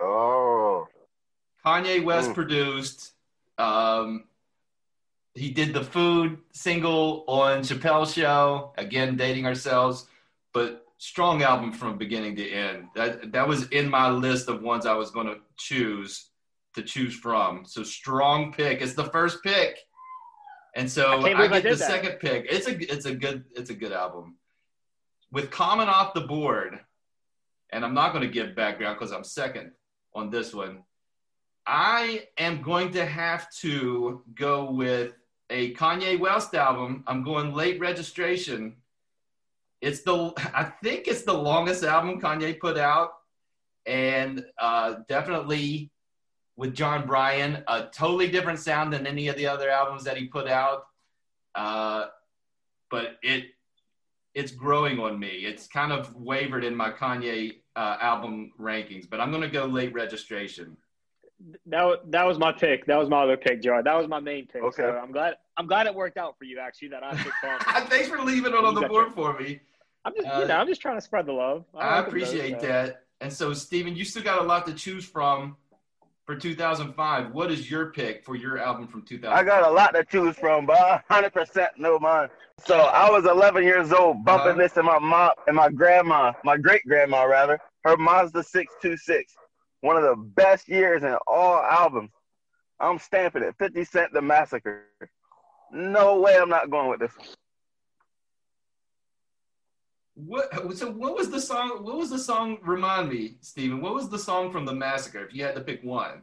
Oh, 0.00 0.88
Kanye 1.64 2.02
West 2.02 2.30
Mm. 2.30 2.34
produced. 2.34 3.12
Um, 3.58 4.24
he 5.34 5.50
did 5.50 5.74
the 5.74 5.84
food 5.84 6.38
single 6.52 7.24
on 7.28 7.60
Chappelle's 7.60 8.14
show. 8.14 8.72
Again, 8.78 9.16
dating 9.16 9.44
ourselves, 9.46 10.06
but 10.54 10.86
strong 11.00 11.42
album 11.42 11.72
from 11.72 11.96
beginning 11.96 12.36
to 12.36 12.48
end. 12.48 12.88
That 12.94 13.32
that 13.32 13.48
was 13.48 13.66
in 13.68 13.88
my 13.88 14.10
list 14.10 14.48
of 14.48 14.62
ones 14.62 14.84
I 14.84 14.92
was 14.94 15.10
going 15.10 15.26
to 15.26 15.38
choose 15.56 16.30
to 16.74 16.82
choose 16.82 17.14
from. 17.14 17.64
So 17.64 17.82
strong 17.82 18.52
pick. 18.52 18.82
It's 18.82 18.92
the 18.92 19.06
first 19.06 19.42
pick, 19.42 19.78
and 20.76 20.88
so 20.88 21.06
I 21.06 21.16
I, 21.16 21.22
can't 21.22 21.40
I 21.40 21.48
get 21.48 21.62
the 21.62 21.68
that. 21.70 21.78
second 21.78 22.20
pick. 22.20 22.46
It's 22.48 22.68
a 22.68 22.92
it's 22.92 23.06
a 23.06 23.14
good 23.14 23.44
it's 23.56 23.70
a 23.70 23.74
good 23.74 23.92
album. 23.92 24.36
With 25.32 25.50
Common 25.50 25.88
off 25.88 26.12
the 26.12 26.22
board, 26.22 26.78
and 27.72 27.84
I'm 27.84 27.94
not 27.94 28.12
going 28.12 28.26
to 28.26 28.32
give 28.32 28.54
background 28.54 28.98
because 28.98 29.12
I'm 29.12 29.24
second 29.24 29.72
on 30.14 30.30
this 30.30 30.52
one. 30.52 30.82
I 31.66 32.24
am 32.36 32.62
going 32.62 32.92
to 32.92 33.06
have 33.06 33.50
to 33.60 34.22
go 34.34 34.70
with 34.70 35.12
a 35.50 35.72
Kanye 35.74 36.18
West 36.18 36.54
album. 36.54 37.04
I'm 37.06 37.22
going 37.22 37.54
late 37.54 37.80
registration. 37.80 38.76
It's 39.80 40.02
the 40.02 40.32
I 40.54 40.72
think 40.82 41.08
it's 41.08 41.22
the 41.22 41.32
longest 41.32 41.84
album 41.84 42.20
Kanye 42.20 42.58
put 42.58 42.76
out, 42.76 43.12
and 43.86 44.44
uh, 44.58 44.96
definitely 45.08 45.90
with 46.56 46.74
Jon 46.74 47.06
Brion, 47.06 47.64
a 47.68 47.88
totally 47.92 48.28
different 48.28 48.58
sound 48.58 48.92
than 48.92 49.06
any 49.06 49.28
of 49.28 49.36
the 49.36 49.46
other 49.46 49.70
albums 49.70 50.04
that 50.04 50.18
he 50.18 50.26
put 50.26 50.46
out. 50.46 50.84
Uh, 51.54 52.06
but 52.90 53.16
it 53.22 53.46
it's 54.34 54.52
growing 54.52 55.00
on 55.00 55.18
me. 55.18 55.28
It's 55.28 55.66
kind 55.66 55.92
of 55.92 56.14
wavered 56.14 56.64
in 56.64 56.76
my 56.76 56.90
Kanye 56.90 57.56
uh, 57.74 57.96
album 58.00 58.52
rankings, 58.60 59.08
but 59.08 59.20
I'm 59.20 59.30
going 59.30 59.42
to 59.42 59.48
go 59.48 59.64
late 59.64 59.92
registration. 59.92 60.76
That 61.66 62.00
that 62.10 62.26
was 62.26 62.38
my 62.38 62.52
pick. 62.52 62.84
That 62.84 62.98
was 62.98 63.08
my 63.08 63.22
other 63.22 63.38
pick, 63.38 63.62
Joe. 63.62 63.80
That 63.82 63.96
was 63.96 64.06
my 64.06 64.20
main 64.20 64.46
pick. 64.46 64.62
Okay. 64.62 64.82
So 64.82 65.00
I'm 65.02 65.10
glad 65.10 65.36
I'm 65.56 65.66
glad 65.66 65.86
it 65.86 65.94
worked 65.94 66.18
out 66.18 66.36
for 66.38 66.44
you 66.44 66.58
actually 66.58 66.88
that 66.88 67.02
I 67.02 67.14
picked 67.14 67.34
Kanye. 67.42 67.88
Thanks 67.88 68.08
for 68.08 68.18
leaving 68.18 68.52
it 68.52 68.64
on 68.64 68.74
the 68.74 68.86
board 68.86 69.14
for 69.14 69.38
me. 69.38 69.60
I'm 70.04 70.14
just 70.14 70.26
Uh, 70.28 70.40
you 70.40 70.46
know 70.48 70.56
I'm 70.56 70.66
just 70.66 70.80
trying 70.80 70.96
to 70.96 71.00
spread 71.00 71.26
the 71.26 71.32
love. 71.32 71.64
I 71.74 71.96
like 71.96 71.96
them 71.96 72.08
appreciate 72.08 72.52
both, 72.52 72.60
so. 72.62 72.66
that. 72.68 73.02
And 73.20 73.32
so, 73.32 73.52
Steven, 73.52 73.94
you 73.96 74.04
still 74.04 74.22
got 74.22 74.40
a 74.40 74.44
lot 74.44 74.66
to 74.66 74.72
choose 74.72 75.04
from 75.04 75.56
for 76.24 76.34
2005. 76.36 77.32
What 77.32 77.50
is 77.50 77.70
your 77.70 77.92
pick 77.92 78.24
for 78.24 78.34
your 78.34 78.58
album 78.58 78.86
from 78.88 79.02
2005? 79.02 79.36
I 79.38 79.46
got 79.46 79.68
a 79.68 79.72
lot 79.72 79.94
to 79.94 80.04
choose 80.04 80.36
from, 80.36 80.64
but 80.64 81.02
100% 81.10 81.68
no 81.76 81.98
mine. 81.98 82.28
So 82.64 82.78
I 82.78 83.10
was 83.10 83.26
11 83.26 83.62
years 83.64 83.92
old, 83.92 84.24
bumping 84.24 84.52
Uh-huh. 84.52 84.58
this 84.58 84.76
in 84.78 84.86
my 84.86 84.98
mom 84.98 85.32
and 85.46 85.56
my 85.56 85.68
grandma, 85.70 86.32
my 86.44 86.56
great 86.56 86.82
grandma 86.86 87.24
rather, 87.24 87.58
her 87.84 87.96
Mazda 87.98 88.42
626. 88.42 89.34
One 89.82 89.96
of 89.96 90.02
the 90.02 90.16
best 90.16 90.68
years 90.68 91.02
in 91.02 91.16
all 91.26 91.56
albums. 91.62 92.10
I'm 92.80 92.98
stamping 92.98 93.42
it. 93.42 93.54
50 93.58 93.84
Cent 93.84 94.12
The 94.14 94.22
Massacre. 94.22 94.84
No 95.70 96.20
way 96.20 96.38
I'm 96.38 96.48
not 96.48 96.70
going 96.70 96.88
with 96.88 97.00
this. 97.00 97.12
What? 100.26 100.76
So, 100.76 100.90
what 100.90 101.16
was 101.16 101.30
the 101.30 101.40
song? 101.40 101.82
What 101.84 101.96
was 101.96 102.10
the 102.10 102.18
song? 102.18 102.58
Remind 102.62 103.08
me, 103.08 103.36
Steven. 103.40 103.80
What 103.80 103.94
was 103.94 104.08
the 104.08 104.18
song 104.18 104.50
from 104.52 104.64
the 104.64 104.74
massacre? 104.74 105.24
If 105.24 105.34
you 105.34 105.44
had 105.44 105.54
to 105.54 105.60
pick 105.60 105.82
one, 105.82 106.22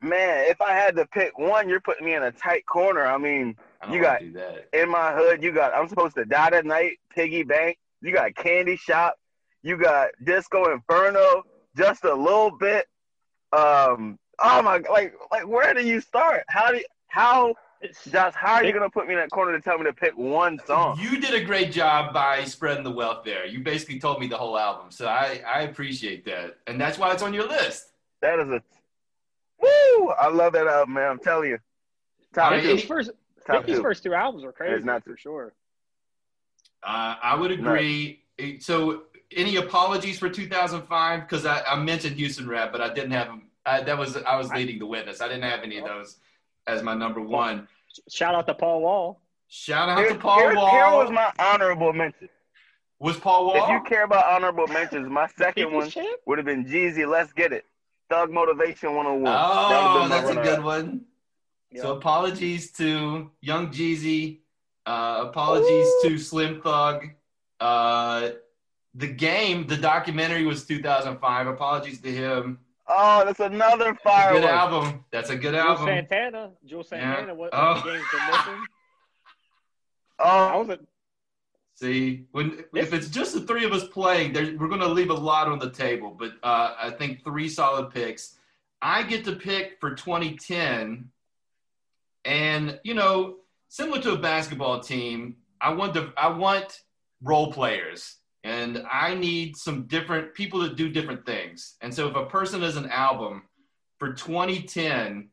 Man, 0.00 0.46
if 0.50 0.60
I 0.60 0.72
had 0.72 0.96
to 0.96 1.06
pick 1.06 1.38
one, 1.38 1.68
you're 1.68 1.80
putting 1.80 2.04
me 2.04 2.14
in 2.14 2.24
a 2.24 2.32
tight 2.32 2.66
corner. 2.66 3.06
I 3.06 3.18
mean, 3.18 3.56
I 3.80 3.94
You 3.94 4.00
got- 4.00 4.20
in 4.72 4.88
my 4.90 5.12
hood, 5.12 5.42
you 5.42 5.52
got 5.52 5.74
I'm 5.74 5.86
supposed 5.88 6.16
to 6.16 6.24
die 6.24 6.50
tonight, 6.50 6.98
Piggy 7.10 7.44
Bank. 7.44 7.78
You 8.00 8.12
got 8.12 8.34
Candy 8.34 8.76
Shop. 8.76 9.14
You 9.62 9.76
got 9.76 10.08
Disco 10.24 10.72
Inferno. 10.72 11.44
Just 11.76 12.04
a 12.04 12.12
little 12.14 12.50
bit. 12.50 12.86
Um. 13.52 14.18
Oh 14.40 14.60
my! 14.62 14.78
Like, 14.78 15.14
like, 15.30 15.46
where 15.46 15.72
do 15.72 15.86
you 15.86 16.00
start? 16.00 16.42
How 16.48 16.72
do 16.72 16.78
you, 16.78 16.84
how 17.06 17.54
Josh? 18.10 18.34
How 18.34 18.54
are 18.54 18.64
you 18.64 18.72
gonna 18.72 18.90
put 18.90 19.06
me 19.06 19.14
in 19.14 19.20
that 19.20 19.30
corner 19.30 19.52
to 19.52 19.60
tell 19.60 19.78
me 19.78 19.84
to 19.84 19.92
pick 19.92 20.16
one 20.16 20.58
song? 20.66 20.98
You 21.00 21.20
did 21.20 21.34
a 21.34 21.44
great 21.44 21.72
job 21.72 22.12
by 22.12 22.44
spreading 22.44 22.84
the 22.84 22.90
wealth 22.90 23.24
there. 23.24 23.46
You 23.46 23.60
basically 23.60 23.98
told 23.98 24.20
me 24.20 24.26
the 24.26 24.36
whole 24.36 24.58
album, 24.58 24.90
so 24.90 25.06
I 25.06 25.42
I 25.46 25.62
appreciate 25.62 26.24
that, 26.26 26.58
and 26.66 26.80
that's 26.80 26.98
why 26.98 27.12
it's 27.12 27.22
on 27.22 27.34
your 27.34 27.48
list. 27.48 27.88
That 28.20 28.38
is 28.38 28.48
a 28.48 28.62
woo! 29.60 30.10
I 30.10 30.28
love 30.28 30.52
that 30.52 30.66
album, 30.66 30.94
man. 30.94 31.10
I'm 31.10 31.18
telling 31.18 31.50
you. 31.50 31.58
Top 32.32 32.46
All 32.46 32.50
right, 32.52 32.62
two. 32.62 32.76
His 32.76 32.84
first 32.84 33.10
Top 33.46 33.64
his 33.66 33.78
two. 33.78 33.82
first 33.82 34.02
two 34.02 34.14
albums 34.14 34.44
were 34.44 34.52
crazy 34.52 34.74
It's 34.76 34.84
not 34.84 35.04
for 35.04 35.16
sure. 35.16 35.52
Uh, 36.82 37.16
I 37.22 37.36
would 37.36 37.50
agree. 37.50 38.22
So, 38.60 39.04
any 39.36 39.56
apologies 39.56 40.18
for 40.18 40.28
2005? 40.28 41.20
Because 41.20 41.46
I, 41.46 41.62
I 41.62 41.76
mentioned 41.76 42.16
Houston 42.16 42.48
Rap, 42.48 42.72
but 42.72 42.80
I 42.80 42.92
didn't 42.92 43.12
have 43.12 43.28
them. 43.28 43.42
I, 43.64 43.82
that 43.82 43.96
was 43.96 44.16
I 44.16 44.36
was 44.36 44.50
leading 44.52 44.78
the 44.78 44.86
witness. 44.86 45.20
I 45.20 45.28
didn't 45.28 45.44
have 45.44 45.62
any 45.62 45.78
of 45.78 45.86
those 45.86 46.16
as 46.66 46.82
my 46.82 46.94
number 46.94 47.20
one. 47.20 47.68
Shout 48.10 48.34
out 48.34 48.46
to 48.46 48.54
Paul 48.54 48.82
Wall. 48.82 49.20
Shout 49.48 49.88
out 49.88 49.98
Here, 49.98 50.08
to 50.10 50.14
Paul 50.14 50.38
here- 50.38 50.54
Wall. 50.54 50.70
here 50.70 50.86
was 50.90 51.10
my 51.10 51.30
honorable 51.38 51.92
mention. 51.92 52.28
was 52.98 53.18
Paul 53.18 53.46
Wall? 53.46 53.56
If 53.64 53.68
you 53.68 53.80
care 53.88 54.04
about 54.04 54.24
honorable 54.26 54.66
mentions, 54.68 55.08
my 55.08 55.26
second 55.36 55.72
one 55.72 55.90
would 56.26 56.38
have 56.38 56.46
been 56.46 56.64
Jeezy. 56.64 57.06
Let's 57.08 57.32
get 57.32 57.52
it. 57.52 57.66
Thug 58.08 58.30
Motivation 58.30 58.94
101. 58.94 59.24
That 59.24 59.40
oh, 59.44 59.94
would've 59.94 60.02
been 60.02 60.08
my 60.08 60.16
that's 60.16 60.30
a 60.30 60.34
runner-up. 60.36 60.56
good 60.56 60.64
one. 60.64 61.00
Yeah. 61.70 61.82
So 61.82 61.96
apologies 61.96 62.70
to 62.72 63.30
Young 63.40 63.68
Jeezy. 63.68 64.38
Uh, 64.84 65.24
apologies 65.28 65.88
to 66.02 66.18
Slim 66.18 66.60
Thug. 66.60 67.08
Uh, 67.60 68.30
the 68.94 69.06
game, 69.06 69.66
the 69.66 69.76
documentary 69.76 70.44
was 70.44 70.64
2005. 70.66 71.46
Apologies 71.46 72.00
to 72.02 72.10
him. 72.12 72.58
Oh, 72.94 73.24
that's 73.24 73.40
another 73.40 73.94
fire 73.94 74.34
Good 74.34 74.44
album. 74.44 75.04
That's 75.10 75.30
a 75.30 75.36
good 75.36 75.54
Juelz 75.54 75.64
album. 75.64 75.86
Santana. 75.86 76.50
Juelz 76.66 76.90
Yeah. 76.92 77.14
Santana. 77.16 77.34
What, 77.34 77.50
Oh. 77.52 77.74
what 77.74 77.84
game's 77.84 78.04
been 78.12 78.26
missing? 78.26 78.66
I 80.18 80.52
Oh, 80.54 80.58
was 80.62 80.68
a, 80.70 80.78
See, 81.74 82.26
when 82.32 82.64
if 82.74 82.92
it's 82.92 83.08
just 83.08 83.32
the 83.34 83.40
three 83.40 83.64
of 83.64 83.72
us 83.72 83.84
playing, 83.88 84.34
we're 84.34 84.68
going 84.68 84.80
to 84.80 84.88
leave 84.88 85.10
a 85.10 85.14
lot 85.14 85.48
on 85.48 85.58
the 85.58 85.70
table. 85.70 86.14
But 86.16 86.32
uh, 86.42 86.74
I 86.80 86.90
think 86.90 87.24
three 87.24 87.48
solid 87.48 87.90
picks. 87.90 88.36
I 88.82 89.02
get 89.04 89.24
to 89.24 89.32
pick 89.32 89.78
for 89.80 89.94
2010, 89.94 91.08
and 92.24 92.78
you 92.84 92.94
know, 92.94 93.36
similar 93.68 94.00
to 94.02 94.12
a 94.12 94.18
basketball 94.18 94.80
team, 94.80 95.36
I 95.60 95.72
want 95.72 95.94
to 95.94 96.12
I 96.16 96.28
want 96.28 96.82
role 97.22 97.52
players, 97.52 98.16
and 98.44 98.84
I 98.90 99.14
need 99.14 99.56
some 99.56 99.86
different 99.86 100.34
people 100.34 100.66
to 100.68 100.74
do 100.74 100.88
different 100.88 101.24
things. 101.24 101.76
And 101.80 101.92
so, 101.94 102.08
if 102.08 102.16
a 102.16 102.26
person 102.26 102.62
is 102.62 102.76
an 102.76 102.90
album 102.90 103.44
for 103.98 104.12
2010, 104.12 105.28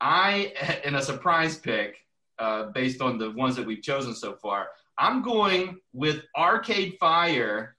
I 0.00 0.80
in 0.84 0.94
a 0.96 1.02
surprise 1.02 1.56
pick 1.56 1.96
uh, 2.38 2.64
based 2.66 3.00
on 3.00 3.18
the 3.18 3.30
ones 3.32 3.56
that 3.56 3.66
we've 3.66 3.82
chosen 3.82 4.14
so 4.14 4.34
far. 4.34 4.68
I'm 4.96 5.22
going 5.22 5.78
with 5.92 6.22
Arcade 6.36 6.96
Fire, 6.98 7.76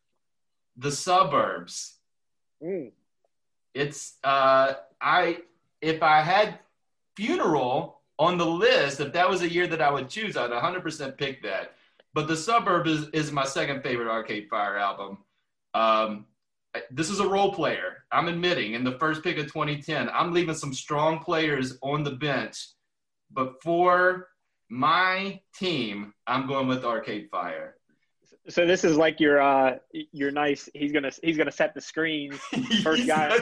The 0.78 0.92
Suburbs. 0.92 1.98
mm, 2.64 2.92
It's 3.74 4.18
uh, 4.24 4.74
I 5.02 5.40
if 5.82 6.02
I 6.04 6.22
had 6.22 6.60
Funeral 7.16 8.00
on 8.18 8.38
the 8.38 8.46
list, 8.46 9.00
if 9.02 9.12
that 9.14 9.30
was 9.30 9.42
a 9.42 9.50
year 9.50 9.68
that 9.68 9.82
I 9.82 9.92
would 9.92 10.10
choose, 10.10 10.36
I'd 10.38 10.52
100% 10.52 11.18
pick 11.18 11.42
that. 11.44 11.74
But 12.14 12.28
The 12.28 12.36
Suburb 12.36 12.88
is, 12.88 13.08
is 13.10 13.32
my 13.32 13.46
second 13.46 13.84
favorite 13.84 14.10
Arcade 14.10 14.48
Fire 14.50 14.78
album. 14.78 15.20
Um, 15.74 16.26
this 16.92 17.10
is 17.10 17.20
a 17.20 17.28
role 17.28 17.54
player. 17.54 18.04
I'm 18.12 18.28
admitting 18.28 18.74
in 18.74 18.84
the 18.84 18.98
first 19.00 19.24
pick 19.24 19.38
of 19.38 19.46
2010, 19.46 20.10
I'm 20.10 20.34
leaving 20.34 20.56
some 20.56 20.74
strong 20.74 21.20
players 21.20 21.78
on 21.82 22.04
the 22.04 22.12
bench. 22.12 22.68
But 23.32 23.62
for 23.62 24.28
my 24.70 25.40
team, 25.56 26.14
I'm 26.28 26.48
going 26.48 26.68
with 26.68 26.84
Arcade 26.84 27.30
Fire. 27.32 27.76
so 28.48 28.66
this 28.66 28.84
is 28.84 28.98
like 28.98 29.20
your 29.20 29.42
uh 29.42 29.78
your 30.12 30.32
nice. 30.32 30.70
He's 30.74 30.92
gonna 30.92 31.12
he's 31.24 31.38
gonna 31.38 31.52
set 31.52 31.74
the 31.74 31.82
screen. 31.82 32.32
First 32.84 33.08
guy. 33.08 33.38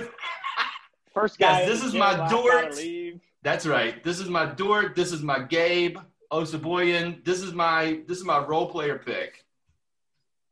First 1.13 1.39
guy. 1.39 1.61
in 1.61 1.69
this 1.69 1.83
is 1.83 1.93
my 1.93 2.17
last 2.17 2.31
Dort. 2.31 2.63
guy 2.63 2.69
to 2.69 2.75
leave. 2.75 3.21
That's 3.43 3.65
right. 3.65 4.03
This 4.03 4.19
is 4.19 4.29
my 4.29 4.45
Dort. 4.45 4.95
This 4.95 5.11
is 5.11 5.21
my 5.21 5.39
Gabe 5.39 5.97
Oh, 6.29 6.41
Osabuohien. 6.41 7.23
This 7.23 7.41
is 7.41 7.53
my 7.53 8.01
this 8.07 8.17
is 8.17 8.25
my 8.25 8.39
role 8.45 8.69
player 8.69 8.97
pick. 8.97 9.45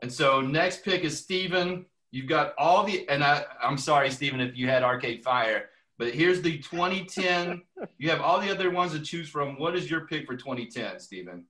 And 0.01 0.11
so 0.11 0.41
next 0.41 0.83
pick 0.83 1.03
is 1.03 1.17
Steven. 1.17 1.85
You've 2.11 2.27
got 2.27 2.53
all 2.57 2.83
the 2.83 3.07
and 3.09 3.23
I 3.23 3.43
I'm 3.61 3.77
sorry, 3.77 4.09
Steven, 4.11 4.39
if 4.39 4.55
you 4.55 4.67
had 4.67 4.83
Arcade 4.83 5.23
Fire, 5.23 5.69
but 5.97 6.13
here's 6.13 6.41
the 6.41 6.57
2010. 6.59 7.61
you 7.97 8.09
have 8.09 8.21
all 8.21 8.39
the 8.39 8.51
other 8.51 8.71
ones 8.71 8.93
to 8.93 8.99
choose 8.99 9.29
from. 9.29 9.59
What 9.59 9.75
is 9.75 9.89
your 9.89 10.07
pick 10.07 10.25
for 10.25 10.35
2010, 10.35 10.99
Steven? 10.99 11.45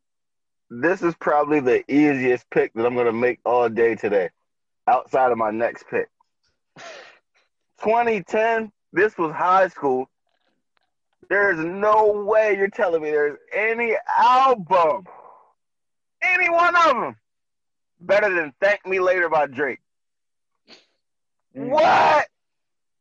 this 0.69 1.01
is 1.01 1.13
probably 1.19 1.59
the 1.59 1.83
easiest 1.91 2.49
pick 2.49 2.73
that 2.73 2.85
I'm 2.85 2.95
going 2.95 3.05
to 3.05 3.13
make 3.13 3.39
all 3.45 3.69
day 3.69 3.95
today, 3.95 4.29
outside 4.87 5.31
of 5.31 5.37
my 5.37 5.51
next 5.51 5.85
pick. 5.89 6.07
2010, 7.83 8.71
this 8.93 9.17
was 9.17 9.31
high 9.33 9.67
school. 9.67 10.09
There's 11.29 11.63
no 11.63 12.23
way 12.25 12.55
you're 12.57 12.67
telling 12.67 13.01
me 13.01 13.11
there's 13.11 13.37
any 13.53 13.95
album, 14.17 15.05
any 16.21 16.49
one 16.49 16.75
of 16.75 16.95
them, 16.95 17.15
better 17.99 18.33
than 18.33 18.53
Thank 18.61 18.85
Me 18.85 18.99
Later 18.99 19.29
by 19.29 19.47
Drake. 19.47 19.79
Mm. 21.55 21.69
What? 21.69 22.27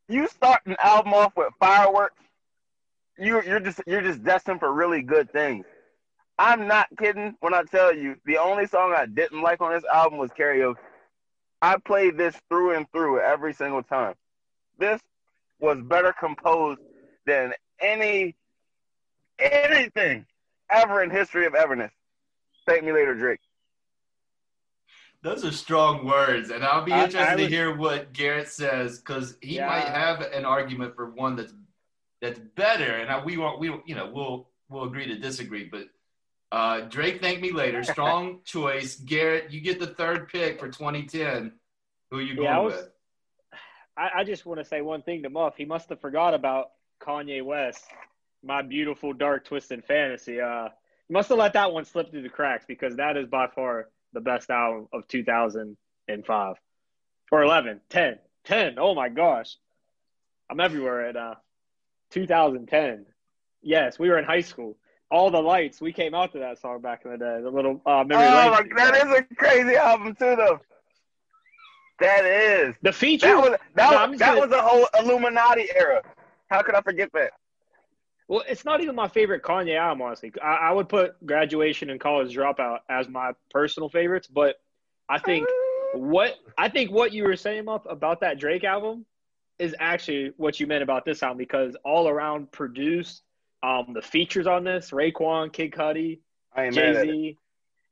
you 0.09 0.29
start 0.29 0.61
an 0.67 0.77
album 0.83 1.15
off 1.15 1.37
with 1.37 1.53
fireworks, 1.59 2.21
you 3.19 3.43
you're 3.43 3.61
just 3.61 3.81
you're 3.87 4.03
just 4.03 4.23
destined 4.23 4.61
for 4.61 4.73
really 4.73 5.03
good 5.03 5.31
things. 5.33 5.65
I'm 6.39 6.67
not 6.67 6.89
kidding 6.99 7.37
when 7.41 7.55
I 7.55 7.63
tell 7.63 7.95
you 7.95 8.17
the 8.27 8.39
only 8.39 8.67
song 8.67 8.93
I 8.97 9.07
didn't 9.07 9.43
like 9.43 9.61
on 9.61 9.73
this 9.73 9.85
album 9.85 10.19
was 10.19 10.31
karaoke. 10.33 10.77
I 11.63 11.77
played 11.79 12.19
this 12.19 12.35
through 12.49 12.77
and 12.77 12.91
through 12.93 13.21
every 13.21 13.55
single 13.55 13.83
time. 13.83 14.15
This 14.79 15.01
was 15.61 15.81
better 15.81 16.13
composed 16.13 16.81
than 17.25 17.53
any 17.81 18.35
anything 19.39 20.27
ever 20.71 21.03
in 21.03 21.11
history 21.11 21.47
of 21.47 21.55
Everness. 21.55 21.93
Thank 22.67 22.85
me 22.85 22.93
later, 22.93 23.15
Drake. 23.15 23.41
Those 25.23 25.45
are 25.45 25.53
strong 25.53 26.05
words, 26.07 26.51
and 26.51 26.63
I'll 26.65 26.85
be 26.85 26.93
interested 26.93 27.21
I 27.23 27.37
to 27.37 27.43
would- 27.43 27.51
hear 27.51 27.75
what 27.75 28.13
Garrett 28.13 28.49
says 28.49 28.99
because 28.99 29.37
he 29.41 29.57
Yeah. 29.57 29.67
might 29.67 29.89
have 29.89 30.21
an 30.21 30.45
argument 30.45 30.95
for 30.97 31.11
one 31.11 31.37
that's 31.37 31.53
that's 32.21 32.39
better, 32.39 32.85
and 32.97 33.11
I, 33.11 33.23
we 33.25 33.37
won't. 33.37 33.59
We 33.59 33.69
you 33.87 33.95
know 33.95 34.11
we'll 34.13 34.49
we'll 34.69 34.85
agree 34.85 35.07
to 35.07 35.17
disagree, 35.19 35.65
but. 35.65 35.89
Uh, 36.53 36.83
Drake, 36.83 37.21
thank 37.21 37.41
me 37.41 37.51
later. 37.51 37.83
Strong 37.83 38.39
choice. 38.45 38.95
Garrett, 38.95 39.51
you 39.51 39.61
get 39.61 39.81
the 39.81 39.89
third 39.89 40.29
pick 40.29 40.61
for 40.61 40.69
2010. 40.69 41.53
Who 42.13 42.19
are 42.19 42.23
you 42.23 42.37
going 42.37 42.45
Yeah, 42.47 42.59
I 42.59 42.61
was- 42.61 42.75
with? 42.77 42.91
I, 43.97 44.11
I 44.19 44.25
just 44.25 44.47
want 44.47 44.61
to 44.61 44.65
say 44.65 44.81
one 44.81 45.03
thing 45.03 45.25
to 45.25 45.31
Muff. 45.31 45.57
He 45.57 45.65
must 45.65 45.89
have 45.89 46.01
forgot 46.01 46.33
about 46.33 46.71
Kanye 47.05 47.43
West, 47.45 47.85
my 48.43 48.63
beautiful 48.63 49.13
dark 49.13 49.45
twisted 49.47 49.85
fantasy. 49.85 50.41
Uh, 50.41 50.69
must 51.11 51.29
have 51.29 51.39
let 51.39 51.53
that 51.53 51.73
one 51.73 51.85
slip 51.85 52.11
through 52.11 52.23
the 52.23 52.29
cracks 52.29 52.65
because 52.67 52.97
that 52.97 53.17
is 53.17 53.29
by 53.29 53.47
far 53.49 53.89
the 54.13 54.21
best 54.21 54.49
album 54.51 54.89
of 54.93 55.07
2005 55.09 56.57
or 57.31 57.43
11, 57.43 57.81
10, 57.91 58.19
10. 58.45 58.79
Oh 58.79 58.95
my 58.95 59.09
gosh, 59.09 59.57
I'm 60.49 60.61
everywhere 60.61 61.07
at 61.09 61.17
uh, 61.17 61.35
2010. 62.11 63.07
Yes, 63.63 63.99
we 63.99 64.09
were 64.09 64.19
in 64.19 64.25
high 64.25 64.41
school. 64.43 64.77
All 65.11 65.31
the 65.31 65.41
lights. 65.41 65.81
We 65.81 65.93
came 65.93 66.15
out 66.15 66.33
to 66.33 66.39
that 66.41 66.59
song 66.59 66.81
back 66.81 67.03
in 67.05 67.11
the 67.13 67.19
day. 67.19 67.41
The 67.43 67.51
little 67.51 67.81
uh, 67.87 68.05
memory 68.05 68.27
Oh, 68.27 68.51
my, 68.51 68.63
that 68.77 69.07
is 69.07 69.13
a 69.13 69.35
crazy 69.37 69.77
album 69.77 70.15
too, 70.15 70.35
though. 70.37 70.61
That 72.01 72.25
is. 72.25 72.75
the 72.83 72.93
feature. 72.93 73.29
That 73.29 73.37
was 73.37 73.59
that, 73.77 73.91
No, 73.93 74.09
was, 74.11 74.19
that 74.19 74.29
gonna- 74.31 74.41
was 74.41 74.51
the 74.51 74.61
whole 74.63 74.87
Illuminati 74.99 75.69
era. 75.75 76.03
How 76.55 76.63
could 76.63 76.77
I 76.77 76.83
forget 76.83 77.11
that? 77.15 77.33
Well, 78.29 78.45
it's 78.49 78.65
not 78.65 78.81
even 78.81 78.95
my 78.95 79.09
favorite 79.09 79.43
Kanye 79.43 79.77
album, 79.77 80.03
honestly. 80.03 80.33
I, 80.43 80.55
I 80.55 80.73
would 80.73 80.89
put 80.89 81.25
Graduation 81.27 81.91
and 81.91 82.01
College 82.01 82.35
Dropout 82.35 82.79
as 82.89 83.09
my 83.09 83.33
personal 83.51 83.89
favorites, 83.89 84.29
but 84.29 84.57
I 85.09 85.19
think 85.19 85.47
what 85.95 86.37
I 86.57 86.69
think 86.69 86.93
what 86.93 87.13
you 87.13 87.25
were 87.25 87.37
saying 87.37 87.69
up 87.69 87.87
about 87.91 88.21
that 88.21 88.39
Drake 88.39 88.63
album 88.65 89.05
is 89.59 89.75
actually 89.81 90.33
what 90.37 90.61
you 90.61 90.67
meant 90.67 90.83
about 90.83 91.05
this 91.05 91.23
album 91.23 91.39
because 91.39 91.77
all 91.85 92.09
around 92.09 92.51
produced, 92.53 93.23
um, 93.63 93.93
the 93.93 94.03
features 94.03 94.47
on 94.47 94.63
this 94.63 94.91
Raekwon, 94.91 95.53
Kid 95.53 95.73
Cudi, 95.73 96.21
Jay 96.57 96.71
mad 96.71 96.97
at 96.97 97.09
it. 97.09 97.11
Z, 97.11 97.39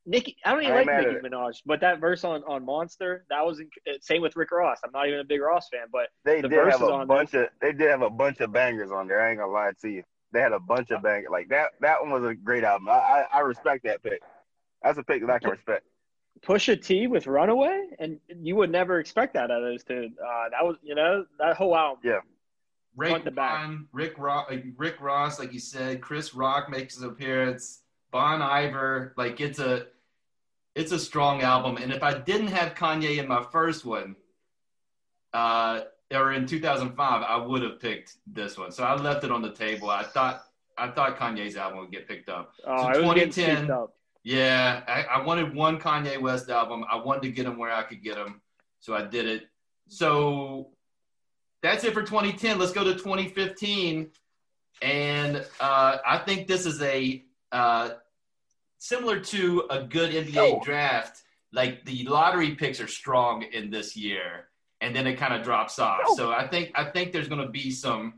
Nicki. 0.04 0.36
I 0.44 0.52
don't 0.52 0.62
even 0.62 0.72
I 0.74 0.82
like 0.82 1.06
Nicki. 1.06 1.28
Minaj, 1.28 1.62
but 1.64 1.80
that 1.80 2.00
verse 2.00 2.24
on 2.24 2.42
on 2.44 2.64
Monster 2.64 3.24
that 3.30 3.44
was 3.44 3.60
inc- 3.60 4.02
same 4.02 4.22
with 4.22 4.34
Rick 4.36 4.50
Ross. 4.50 4.78
I'm 4.84 4.90
not 4.92 5.06
even 5.06 5.20
a 5.20 5.24
big 5.24 5.40
Ross 5.40 5.68
fan, 5.68 5.86
but 5.92 6.08
They 6.24 6.40
the 6.40 6.48
did 6.48 6.68
have 6.68 6.82
a 6.82 6.86
on 6.86 7.06
bunch 7.06 7.34
of 7.34 7.48
they 7.60 7.72
did 7.72 7.90
have 7.90 8.02
a 8.02 8.10
bunch 8.10 8.40
of 8.40 8.52
bangers 8.52 8.90
on 8.90 9.06
there. 9.06 9.20
I 9.20 9.30
ain't 9.30 9.38
gonna 9.38 9.52
lie 9.52 9.72
to 9.82 9.88
you. 9.88 10.02
They 10.32 10.40
had 10.40 10.52
a 10.52 10.60
bunch 10.60 10.90
of 10.90 11.02
bangers. 11.02 11.30
Like 11.30 11.48
that 11.50 11.70
that 11.80 12.00
one 12.00 12.10
was 12.10 12.24
a 12.24 12.34
great 12.34 12.64
album. 12.64 12.88
I 12.88 12.92
I, 12.92 13.26
I 13.34 13.40
respect 13.40 13.84
that 13.84 14.02
pick. 14.02 14.20
That's 14.82 14.98
a 14.98 15.02
pick 15.02 15.20
that 15.20 15.30
I 15.30 15.38
can 15.38 15.50
respect. 15.50 15.84
Pusha 16.44 16.82
T 16.82 17.06
with 17.06 17.26
Runaway, 17.26 17.86
and 18.00 18.18
you 18.28 18.56
would 18.56 18.70
never 18.70 18.98
expect 18.98 19.34
that 19.34 19.50
out 19.50 19.50
of 19.50 19.62
those 19.62 19.84
two. 19.84 20.10
Uh, 20.20 20.48
that 20.50 20.64
was, 20.64 20.76
you 20.82 20.94
know, 20.94 21.24
that 21.38 21.56
whole 21.56 21.76
album. 21.76 22.00
Yeah. 22.02 22.20
Rick 22.96 23.10
Front 23.10 23.24
to 23.26 23.30
back. 23.30 23.70
Rick 23.92 24.18
Ross, 24.18 24.52
Rick 24.76 25.00
Ross, 25.00 25.38
like 25.38 25.52
you 25.52 25.60
said, 25.60 26.00
Chris 26.00 26.34
Rock 26.34 26.68
makes 26.68 26.94
his 26.94 27.04
appearance. 27.04 27.82
Bon 28.10 28.42
Iver, 28.42 29.14
like 29.16 29.36
gets 29.36 29.58
a, 29.60 29.86
it's 30.74 30.92
a 30.92 30.98
strong 30.98 31.42
album. 31.42 31.76
And 31.76 31.92
if 31.92 32.02
I 32.02 32.18
didn't 32.18 32.48
have 32.48 32.74
Kanye 32.74 33.18
in 33.18 33.28
my 33.28 33.44
first 33.52 33.84
one, 33.84 34.16
uh, 35.32 35.82
or 36.12 36.32
in 36.32 36.46
2005, 36.46 37.22
I 37.22 37.36
would 37.36 37.62
have 37.62 37.80
picked 37.80 38.16
this 38.26 38.58
one. 38.58 38.70
So 38.70 38.84
I 38.84 38.94
left 38.94 39.24
it 39.24 39.30
on 39.30 39.42
the 39.42 39.52
table. 39.52 39.90
I 39.90 40.02
thought, 40.02 40.44
I 40.76 40.88
thought 40.88 41.18
Kanye's 41.18 41.56
album 41.56 41.80
would 41.80 41.90
get 41.90 42.08
picked 42.08 42.28
up. 42.28 42.54
Oh, 42.66 42.92
So 42.92 43.00
it 43.00 43.04
was 43.04 43.14
getting 43.14 43.32
2010 43.32 43.70
up. 43.70 43.94
Yeah, 44.24 44.82
I, 44.86 45.02
I 45.02 45.24
wanted 45.24 45.54
one 45.54 45.80
Kanye 45.80 46.20
West 46.20 46.48
album. 46.48 46.84
I 46.90 46.96
wanted 46.96 47.22
to 47.22 47.30
get 47.30 47.46
him 47.46 47.58
where 47.58 47.72
I 47.72 47.82
could 47.82 48.02
get 48.02 48.16
him, 48.16 48.40
so 48.78 48.94
I 48.94 49.02
did 49.02 49.26
it. 49.26 49.44
So 49.88 50.70
that's 51.60 51.82
it 51.84 51.92
for 51.92 52.02
2010. 52.02 52.58
Let's 52.58 52.72
go 52.72 52.84
to 52.84 52.92
2015, 52.92 54.10
and 54.80 55.36
uh, 55.60 55.98
I 56.06 56.18
think 56.18 56.46
this 56.46 56.66
is 56.66 56.80
a 56.82 57.24
uh, 57.50 57.90
similar 58.82 59.20
to 59.20 59.64
a 59.70 59.84
good 59.84 60.10
NBA 60.12 60.36
Oh. 60.56 60.60
draft. 60.64 61.22
Like 61.52 61.84
the 61.84 62.02
lottery 62.04 62.56
picks 62.56 62.80
are 62.80 62.88
strong 62.88 63.42
in 63.42 63.70
this 63.70 63.96
year, 63.96 64.48
and 64.80 64.96
then 64.96 65.06
it 65.06 65.16
kind 65.16 65.32
of 65.34 65.44
drops 65.44 65.78
off. 65.78 66.00
Oh. 66.06 66.16
So 66.16 66.32
I 66.32 66.48
think 66.48 66.72
I 66.74 66.84
think 66.84 67.12
there's 67.12 67.28
going 67.28 67.42
to 67.42 67.48
be 67.48 67.70
some 67.70 68.14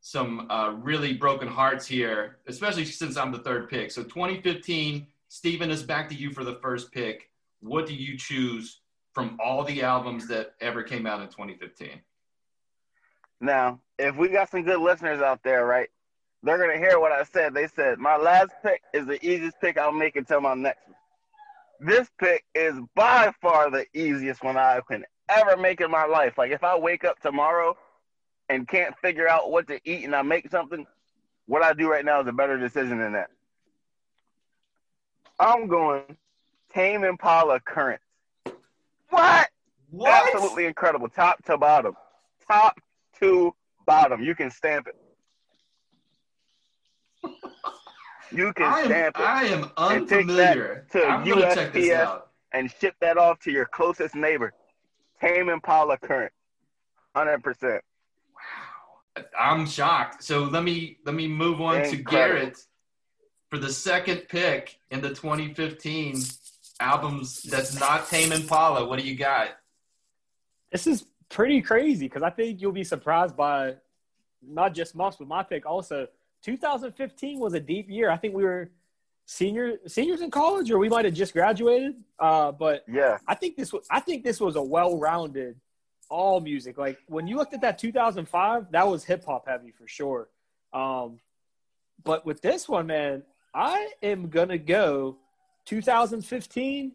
some 0.00 0.50
uh, 0.50 0.70
really 0.70 1.12
broken 1.14 1.46
hearts 1.48 1.86
here, 1.86 2.38
especially 2.48 2.84
since 2.84 3.16
I'm 3.16 3.30
the 3.30 3.38
third 3.40 3.68
pick. 3.68 3.90
So 3.90 4.02
2015, 4.02 5.06
Steven 5.28 5.70
is 5.70 5.82
back 5.82 6.08
to 6.08 6.14
you 6.14 6.30
for 6.32 6.44
the 6.44 6.54
first 6.56 6.90
pick. 6.92 7.30
What 7.60 7.86
do 7.86 7.94
you 7.94 8.16
choose 8.16 8.80
from 9.12 9.38
all 9.42 9.64
the 9.64 9.82
albums 9.82 10.26
that 10.28 10.54
ever 10.60 10.82
came 10.82 11.06
out 11.06 11.20
in 11.20 11.28
2015? 11.28 12.00
Now, 13.40 13.80
if 13.98 14.16
we 14.16 14.28
got 14.28 14.48
some 14.50 14.62
good 14.62 14.80
listeners 14.80 15.20
out 15.20 15.42
there, 15.42 15.66
right, 15.66 15.88
they're 16.42 16.58
gonna 16.58 16.78
hear 16.78 16.98
what 17.00 17.12
I 17.12 17.24
said. 17.24 17.54
They 17.54 17.66
said 17.66 17.98
my 17.98 18.16
last 18.16 18.52
pick 18.62 18.82
is 18.92 19.06
the 19.06 19.24
easiest 19.24 19.60
pick 19.60 19.78
I'll 19.78 19.92
make 19.92 20.16
until 20.16 20.40
my 20.40 20.54
next 20.54 20.86
one. 20.86 20.96
This 21.80 22.08
pick 22.18 22.44
is 22.54 22.74
by 22.94 23.32
far 23.40 23.70
the 23.70 23.86
easiest 23.94 24.42
one 24.42 24.56
I 24.56 24.80
can 24.88 25.04
ever 25.28 25.56
make 25.56 25.80
in 25.80 25.90
my 25.90 26.04
life. 26.04 26.38
Like 26.38 26.52
if 26.52 26.64
I 26.64 26.76
wake 26.78 27.04
up 27.04 27.20
tomorrow 27.20 27.76
and 28.48 28.66
can't 28.66 28.96
figure 28.98 29.28
out 29.28 29.50
what 29.50 29.66
to 29.68 29.80
eat 29.84 30.04
and 30.04 30.14
I 30.14 30.22
make 30.22 30.50
something, 30.50 30.86
what 31.46 31.62
I 31.62 31.72
do 31.72 31.90
right 31.90 32.04
now 32.04 32.20
is 32.20 32.28
a 32.28 32.32
better 32.32 32.58
decision 32.58 32.98
than 32.98 33.12
that. 33.12 33.30
I'm 35.38 35.66
going 35.66 36.16
Tame 36.72 37.04
Impala 37.04 37.60
Current. 37.60 38.00
What? 39.10 39.48
What? 39.90 40.34
Absolutely 40.34 40.66
incredible, 40.66 41.08
top 41.08 41.44
to 41.44 41.56
bottom, 41.56 41.94
top 42.46 42.80
to 43.20 43.54
bottom. 43.86 44.22
You 44.22 44.34
can 44.34 44.50
stamp 44.50 44.88
it. 44.88 44.96
You 48.32 48.52
can 48.54 48.66
I 48.66 48.80
am, 48.80 48.86
stamp 48.86 49.16
it 49.18 49.22
I 49.22 49.44
am 49.44 49.70
And 49.78 50.08
take 50.08 50.26
that 50.26 50.56
unfamiliar. 50.56 50.86
to 50.92 51.04
I'm 51.06 51.24
going 51.24 51.40
to 51.48 51.54
check 51.54 51.72
this 51.72 51.86
USPS. 51.88 51.94
out. 52.04 52.30
and 52.52 52.70
ship 52.80 52.94
that 53.00 53.16
off 53.18 53.38
to 53.40 53.50
your 53.52 53.66
closest 53.66 54.14
neighbor. 54.14 54.52
Tame 55.20 55.48
Impala 55.48 55.96
Current, 55.98 56.32
hundred 57.14 57.42
percent. 57.42 57.82
Wow, 58.34 59.22
I'm 59.38 59.64
shocked. 59.66 60.22
So 60.24 60.44
let 60.44 60.62
me 60.64 60.98
let 61.06 61.14
me 61.14 61.28
move 61.28 61.60
on 61.60 61.84
to 61.84 61.96
Garrett 61.96 62.58
for 63.48 63.58
the 63.58 63.72
second 63.72 64.22
pick 64.28 64.78
in 64.90 65.00
the 65.00 65.10
2015 65.10 66.16
albums. 66.80 67.42
That's 67.44 67.78
not 67.78 68.08
Tame 68.08 68.32
Impala. 68.32 68.86
What 68.86 68.98
do 68.98 69.06
you 69.06 69.16
got? 69.16 69.50
This 70.72 70.86
is 70.86 71.06
pretty 71.30 71.62
crazy 71.62 72.06
because 72.06 72.22
I 72.22 72.30
think 72.30 72.60
you'll 72.60 72.72
be 72.72 72.84
surprised 72.84 73.36
by 73.36 73.76
not 74.46 74.74
just 74.74 74.94
Moss, 74.94 75.16
but 75.16 75.28
my 75.28 75.42
pick 75.44 75.64
also. 75.64 76.08
2015 76.42 77.38
was 77.38 77.54
a 77.54 77.60
deep 77.60 77.90
year. 77.90 78.10
I 78.10 78.16
think 78.16 78.34
we 78.34 78.44
were 78.44 78.70
senior 79.26 79.78
seniors 79.86 80.20
in 80.20 80.30
college, 80.30 80.70
or 80.70 80.78
we 80.78 80.88
might 80.88 81.04
have 81.04 81.14
just 81.14 81.32
graduated. 81.32 81.94
Uh, 82.18 82.52
but 82.52 82.84
Yeah, 82.88 83.18
I 83.26 83.34
think 83.34 83.56
this 83.56 83.72
was 83.72 83.86
I 83.90 84.00
think 84.00 84.24
this 84.24 84.40
was 84.40 84.56
a 84.56 84.62
well-rounded 84.62 85.56
all 86.08 86.40
music. 86.40 86.78
Like 86.78 86.98
when 87.06 87.26
you 87.26 87.36
looked 87.36 87.54
at 87.54 87.60
that 87.62 87.78
2005, 87.78 88.70
that 88.72 88.86
was 88.86 89.04
hip 89.04 89.24
hop 89.24 89.48
heavy 89.48 89.72
for 89.72 89.86
sure. 89.88 90.28
Um, 90.72 91.18
but 92.04 92.24
with 92.24 92.40
this 92.40 92.68
one, 92.68 92.86
man, 92.86 93.22
I 93.54 93.90
am 94.02 94.28
gonna 94.28 94.58
go 94.58 95.16
2015. 95.66 96.92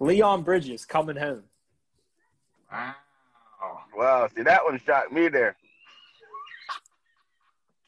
Leon 0.00 0.42
Bridges 0.42 0.84
coming 0.84 1.16
home. 1.16 1.44
Wow. 2.72 2.94
wow. 3.96 4.28
See, 4.34 4.42
that 4.42 4.64
one 4.64 4.80
shocked 4.84 5.12
me 5.12 5.28
there. 5.28 5.56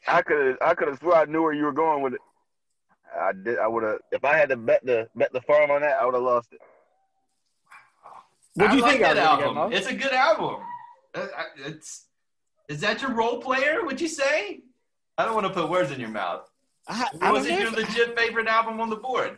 I 0.07 0.21
could 0.21 0.57
I 0.61 0.73
could 0.75 0.87
have 0.87 0.99
swore 0.99 1.15
I 1.15 1.25
knew 1.25 1.41
where 1.41 1.53
you 1.53 1.63
were 1.65 1.71
going 1.71 2.01
with 2.03 2.13
it. 2.13 2.21
I 3.19 3.31
did. 3.33 3.59
I 3.59 3.67
would 3.67 3.83
have. 3.83 3.99
If 4.11 4.25
I 4.25 4.35
had 4.37 4.49
to 4.49 4.57
bet 4.57 4.85
the 4.85 5.07
bet 5.15 5.31
the 5.33 5.41
farm 5.41 5.71
on 5.71 5.81
that, 5.81 5.97
I 6.01 6.05
would 6.05 6.13
have 6.15 6.23
lost 6.23 6.49
it. 6.51 6.59
What 8.55 8.71
do 8.71 8.77
you 8.77 8.81
like 8.81 8.93
think 8.93 9.03
I 9.05 9.13
that 9.13 9.21
was 9.21 9.29
gonna 9.29 9.37
get, 9.37 9.45
album? 9.47 9.71
Mo? 9.71 9.77
It's 9.77 9.87
a 9.87 9.93
good 9.95 10.13
album. 10.13 10.61
Uh, 11.13 11.27
It's 11.57 12.05
is 12.67 12.81
that 12.81 13.01
your 13.01 13.11
role 13.13 13.39
player? 13.41 13.83
Would 13.85 13.99
you 14.01 14.07
say? 14.07 14.61
I 15.17 15.25
don't 15.25 15.33
want 15.33 15.47
to 15.47 15.53
put 15.53 15.69
words 15.69 15.91
in 15.91 15.99
your 15.99 16.09
mouth. 16.09 16.49
I, 16.87 17.07
I 17.21 17.31
Was 17.31 17.43
don't 17.45 17.53
it 17.53 17.55
know 17.63 17.69
your 17.71 17.79
if- 17.79 17.89
legit 17.89 18.17
favorite 18.17 18.47
album 18.47 18.79
on 18.81 18.89
the 18.89 18.95
board? 18.97 19.37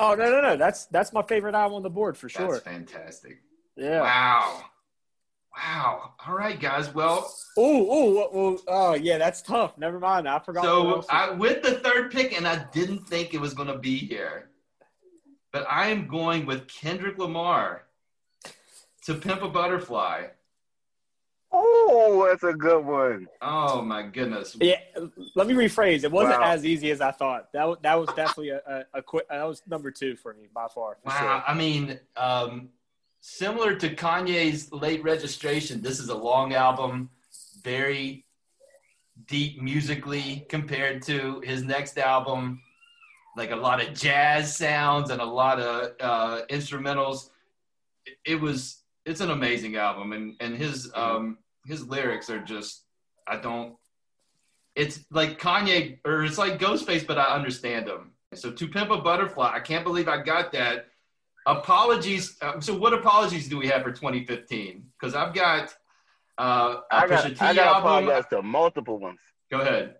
Oh 0.00 0.14
no 0.16 0.28
no 0.28 0.40
no! 0.40 0.56
That's 0.56 0.86
that's 0.86 1.12
my 1.12 1.22
favorite 1.22 1.54
album 1.54 1.76
on 1.76 1.82
the 1.84 1.90
board 1.90 2.16
for 2.18 2.28
sure. 2.28 2.52
That's 2.52 2.64
fantastic. 2.64 3.38
Yeah. 3.76 4.00
Wow. 4.00 4.64
Wow. 5.56 6.14
All 6.26 6.34
right, 6.34 6.58
guys. 6.58 6.92
Well, 6.94 7.30
Oh, 7.56 8.28
oh, 8.34 8.58
oh, 8.66 8.94
yeah, 8.94 9.18
that's 9.18 9.40
tough. 9.42 9.78
Never 9.78 10.00
mind. 10.00 10.28
I 10.28 10.38
forgot. 10.40 10.64
so 10.64 10.96
else- 10.96 11.06
I 11.08 11.30
with 11.30 11.62
the 11.62 11.74
third 11.80 12.10
pick, 12.10 12.32
and 12.36 12.46
I 12.48 12.64
didn't 12.72 13.06
think 13.06 13.34
it 13.34 13.40
was 13.40 13.54
going 13.54 13.68
to 13.68 13.78
be 13.78 13.96
here, 13.96 14.50
but 15.52 15.64
I 15.70 15.88
am 15.88 16.08
going 16.08 16.44
with 16.46 16.66
Kendrick 16.66 17.18
Lamar 17.18 17.84
to 19.04 19.14
Pimp 19.14 19.42
a 19.42 19.48
Butterfly. 19.48 20.26
Oh, 21.56 22.26
that's 22.28 22.42
a 22.42 22.52
good 22.52 22.84
one. 22.84 23.28
Oh 23.40 23.80
my 23.80 24.02
goodness. 24.02 24.56
yeah, 24.60 24.80
let 25.36 25.46
me 25.46 25.54
rephrase. 25.54 26.02
It 26.02 26.10
wasn't 26.10 26.40
Wow. 26.40 26.50
as 26.50 26.64
easy 26.64 26.90
as 26.90 27.00
I 27.00 27.12
thought. 27.12 27.52
That 27.52 27.80
that 27.82 27.94
was 27.94 28.08
definitely 28.16 28.48
a, 28.48 28.60
a, 28.66 28.98
a 28.98 29.02
quick. 29.02 29.28
That 29.28 29.44
was 29.44 29.62
number 29.68 29.92
two 29.92 30.16
for 30.16 30.34
me 30.34 30.48
by 30.52 30.66
far. 30.66 30.96
For 31.04 31.10
Wow. 31.10 31.18
sure. 31.20 31.44
I 31.46 31.54
mean, 31.54 32.00
um, 32.16 32.70
similar 33.24 33.74
to 33.74 33.88
Kanye's 33.88 34.70
late 34.70 35.02
registration, 35.02 35.80
this 35.80 35.98
is 35.98 36.10
a 36.10 36.14
long 36.14 36.52
album, 36.52 37.08
very 37.62 38.26
deep 39.26 39.62
musically 39.62 40.44
compared 40.50 41.00
to 41.04 41.40
his 41.40 41.62
next 41.62 41.96
album. 41.96 42.60
Like 43.34 43.50
a 43.50 43.56
lot 43.56 43.82
of 43.82 43.94
jazz 43.94 44.54
sounds 44.54 45.08
and 45.08 45.22
a 45.22 45.24
lot 45.24 45.58
of 45.58 45.92
uh, 46.00 46.42
instrumentals. 46.50 47.30
It, 48.26 48.38
was 48.38 48.82
it's 49.06 49.22
an 49.22 49.30
amazing 49.30 49.76
album, 49.76 50.12
and 50.12 50.34
and 50.40 50.54
his 50.54 50.92
um, 50.94 51.38
his 51.64 51.88
lyrics 51.88 52.28
are 52.28 52.40
just 52.40 52.82
I 53.26 53.38
don't. 53.38 53.74
It's 54.76 55.00
like 55.10 55.40
Kanye, 55.40 55.98
or 56.04 56.24
it's 56.24 56.36
like 56.36 56.58
Ghostface, 56.58 57.06
but 57.06 57.18
I 57.18 57.34
understand 57.34 57.88
him. 57.88 58.12
So 58.34 58.52
to 58.52 58.68
pimp 58.68 58.90
a 58.90 58.98
butterfly, 58.98 59.50
I 59.54 59.60
can't 59.60 59.84
believe 59.84 60.08
I 60.08 60.22
got 60.22 60.52
that. 60.52 60.88
Apologies. 61.46 62.36
Uh, 62.40 62.60
so 62.60 62.74
what 62.76 62.92
apologies 62.94 63.48
do 63.48 63.58
we 63.58 63.66
have 63.68 63.82
for 63.82 63.92
2015? 63.92 64.84
Because 64.98 65.14
I've 65.14 65.34
got 65.34 65.74
uh, 66.38 66.76
a 66.90 66.94
I 66.94 67.06
got, 67.06 67.24
Pusha 67.26 67.38
T 67.38 67.44
I 67.44 67.54
got 67.54 67.66
album. 67.66 67.82
apologize 67.82 68.24
to 68.30 68.42
multiple 68.42 68.98
ones. 68.98 69.20
Go 69.50 69.60
ahead. 69.60 69.96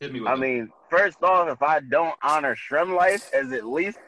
Hit 0.00 0.12
me 0.12 0.20
with 0.20 0.28
I 0.28 0.32
them. 0.32 0.40
mean, 0.40 0.70
first 0.90 1.22
off, 1.22 1.48
if 1.48 1.62
I 1.62 1.80
don't 1.80 2.14
honor 2.22 2.56
SremmLife 2.56 3.32
as 3.32 3.52
at 3.52 3.66
least 3.66 3.98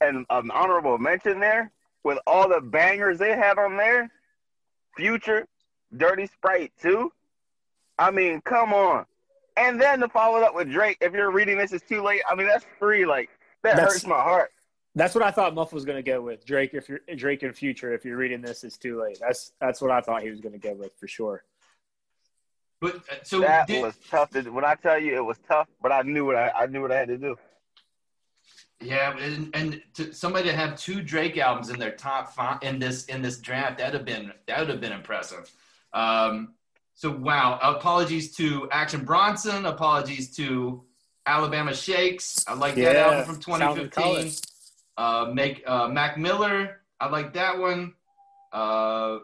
an, 0.00 0.24
an 0.30 0.50
honorable 0.50 0.98
mention 0.98 1.38
there, 1.38 1.70
with 2.02 2.18
all 2.26 2.48
the 2.48 2.60
bangers 2.62 3.18
they 3.18 3.36
have 3.36 3.58
on 3.58 3.76
there, 3.76 4.10
Future, 4.96 5.46
Dirty 5.96 6.26
Sprite 6.26 6.72
too. 6.80 7.12
I 7.98 8.10
mean, 8.10 8.40
come 8.40 8.72
on. 8.72 9.04
And 9.56 9.78
then 9.78 10.00
to 10.00 10.08
follow 10.08 10.38
it 10.38 10.42
up 10.44 10.54
with 10.54 10.70
Drake, 10.70 10.96
if 11.02 11.12
you're 11.12 11.30
reading 11.30 11.58
this, 11.58 11.72
it's 11.72 11.86
too 11.86 12.02
late. 12.02 12.22
I 12.28 12.34
mean, 12.34 12.46
that's 12.46 12.64
free. 12.78 13.04
Like 13.04 13.28
that 13.62 13.76
That's- 13.76 13.92
hurts 13.94 14.06
my 14.06 14.20
heart. 14.20 14.50
That's 14.94 15.14
what 15.14 15.22
I 15.22 15.30
thought 15.30 15.54
Muff 15.54 15.72
was 15.72 15.84
going 15.84 16.02
to 16.02 16.08
go 16.08 16.20
with 16.20 16.44
Drake. 16.44 16.70
If 16.74 16.88
you're 16.88 17.00
Drake 17.16 17.42
in 17.42 17.52
future, 17.52 17.94
if 17.94 18.04
you're 18.04 18.16
reading 18.16 18.40
this, 18.40 18.64
it's 18.64 18.76
too 18.76 19.00
late. 19.00 19.18
That's 19.20 19.52
that's 19.60 19.80
what 19.80 19.90
I 19.90 20.00
thought 20.00 20.22
he 20.22 20.30
was 20.30 20.40
going 20.40 20.52
to 20.52 20.58
go 20.58 20.74
with 20.74 20.92
for 20.98 21.06
sure. 21.06 21.44
but 22.80 22.96
uh, 22.96 23.14
so 23.22 23.40
That 23.40 23.68
did, 23.68 23.82
was 23.82 23.94
tough. 24.10 24.30
To, 24.30 24.42
when 24.50 24.64
I 24.64 24.74
tell 24.74 24.98
you 24.98 25.16
it 25.16 25.24
was 25.24 25.38
tough, 25.46 25.68
but 25.80 25.92
I 25.92 26.02
knew 26.02 26.24
what 26.24 26.36
I, 26.36 26.50
I 26.50 26.66
knew 26.66 26.82
what 26.82 26.90
I 26.90 26.96
had 26.96 27.08
to 27.08 27.18
do. 27.18 27.38
yeah, 28.80 29.16
and, 29.16 29.54
and 29.54 29.82
to 29.94 30.12
somebody 30.12 30.48
to 30.48 30.56
have 30.56 30.76
two 30.76 31.02
Drake 31.02 31.38
albums 31.38 31.70
in 31.70 31.78
their 31.78 31.92
top 31.92 32.34
five 32.34 32.58
in 32.62 32.80
this 32.80 33.04
in 33.04 33.22
this 33.22 33.38
draft, 33.38 33.78
that'd 33.78 33.94
have 33.94 34.04
been 34.04 34.32
that 34.48 34.58
would 34.58 34.68
have 34.70 34.80
been 34.80 34.92
impressive. 34.92 35.52
Um, 35.92 36.54
so 36.94 37.10
wow, 37.10 37.60
apologies 37.62 38.34
to 38.36 38.68
Action 38.72 39.04
Bronson, 39.04 39.66
apologies 39.66 40.34
to 40.36 40.82
Alabama 41.26 41.74
Shakes. 41.74 42.44
I 42.48 42.54
like 42.54 42.74
that 42.74 42.96
album 42.96 43.24
from 43.24 43.40
2015. 43.40 44.49
Uh, 45.00 45.30
make 45.32 45.62
uh, 45.66 45.88
Mac 45.88 46.18
Miller. 46.18 46.82
I 47.00 47.08
like 47.08 47.32
that 47.32 47.58
one. 47.58 47.94
Uh, 48.52 49.20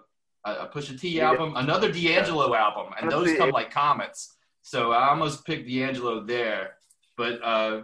a, 0.46 0.52
a 0.64 0.70
Pusha 0.72 0.98
T 0.98 1.10
Yeah. 1.10 1.28
album, 1.28 1.52
another 1.56 1.92
D'Angelo 1.92 2.54
album, 2.54 2.94
and 2.98 3.10
those 3.10 3.36
come 3.36 3.50
like 3.50 3.70
comets. 3.70 4.36
So 4.62 4.92
I 4.92 5.10
almost 5.10 5.44
picked 5.44 5.68
D'Angelo 5.68 6.24
there, 6.24 6.76
but 7.18 7.44
uh, 7.44 7.82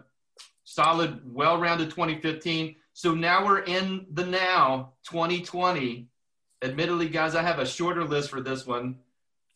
solid, 0.64 1.20
well-rounded 1.22 1.90
2015. 1.90 2.76
So 2.94 3.14
now 3.14 3.44
we're 3.44 3.60
in 3.60 4.06
the 4.10 4.24
now 4.24 4.94
2020. 5.10 6.08
Admittedly, 6.62 7.10
guys, 7.10 7.34
I 7.34 7.42
have 7.42 7.58
a 7.58 7.66
shorter 7.66 8.04
list 8.04 8.30
for 8.30 8.40
this 8.40 8.66
one 8.66 9.00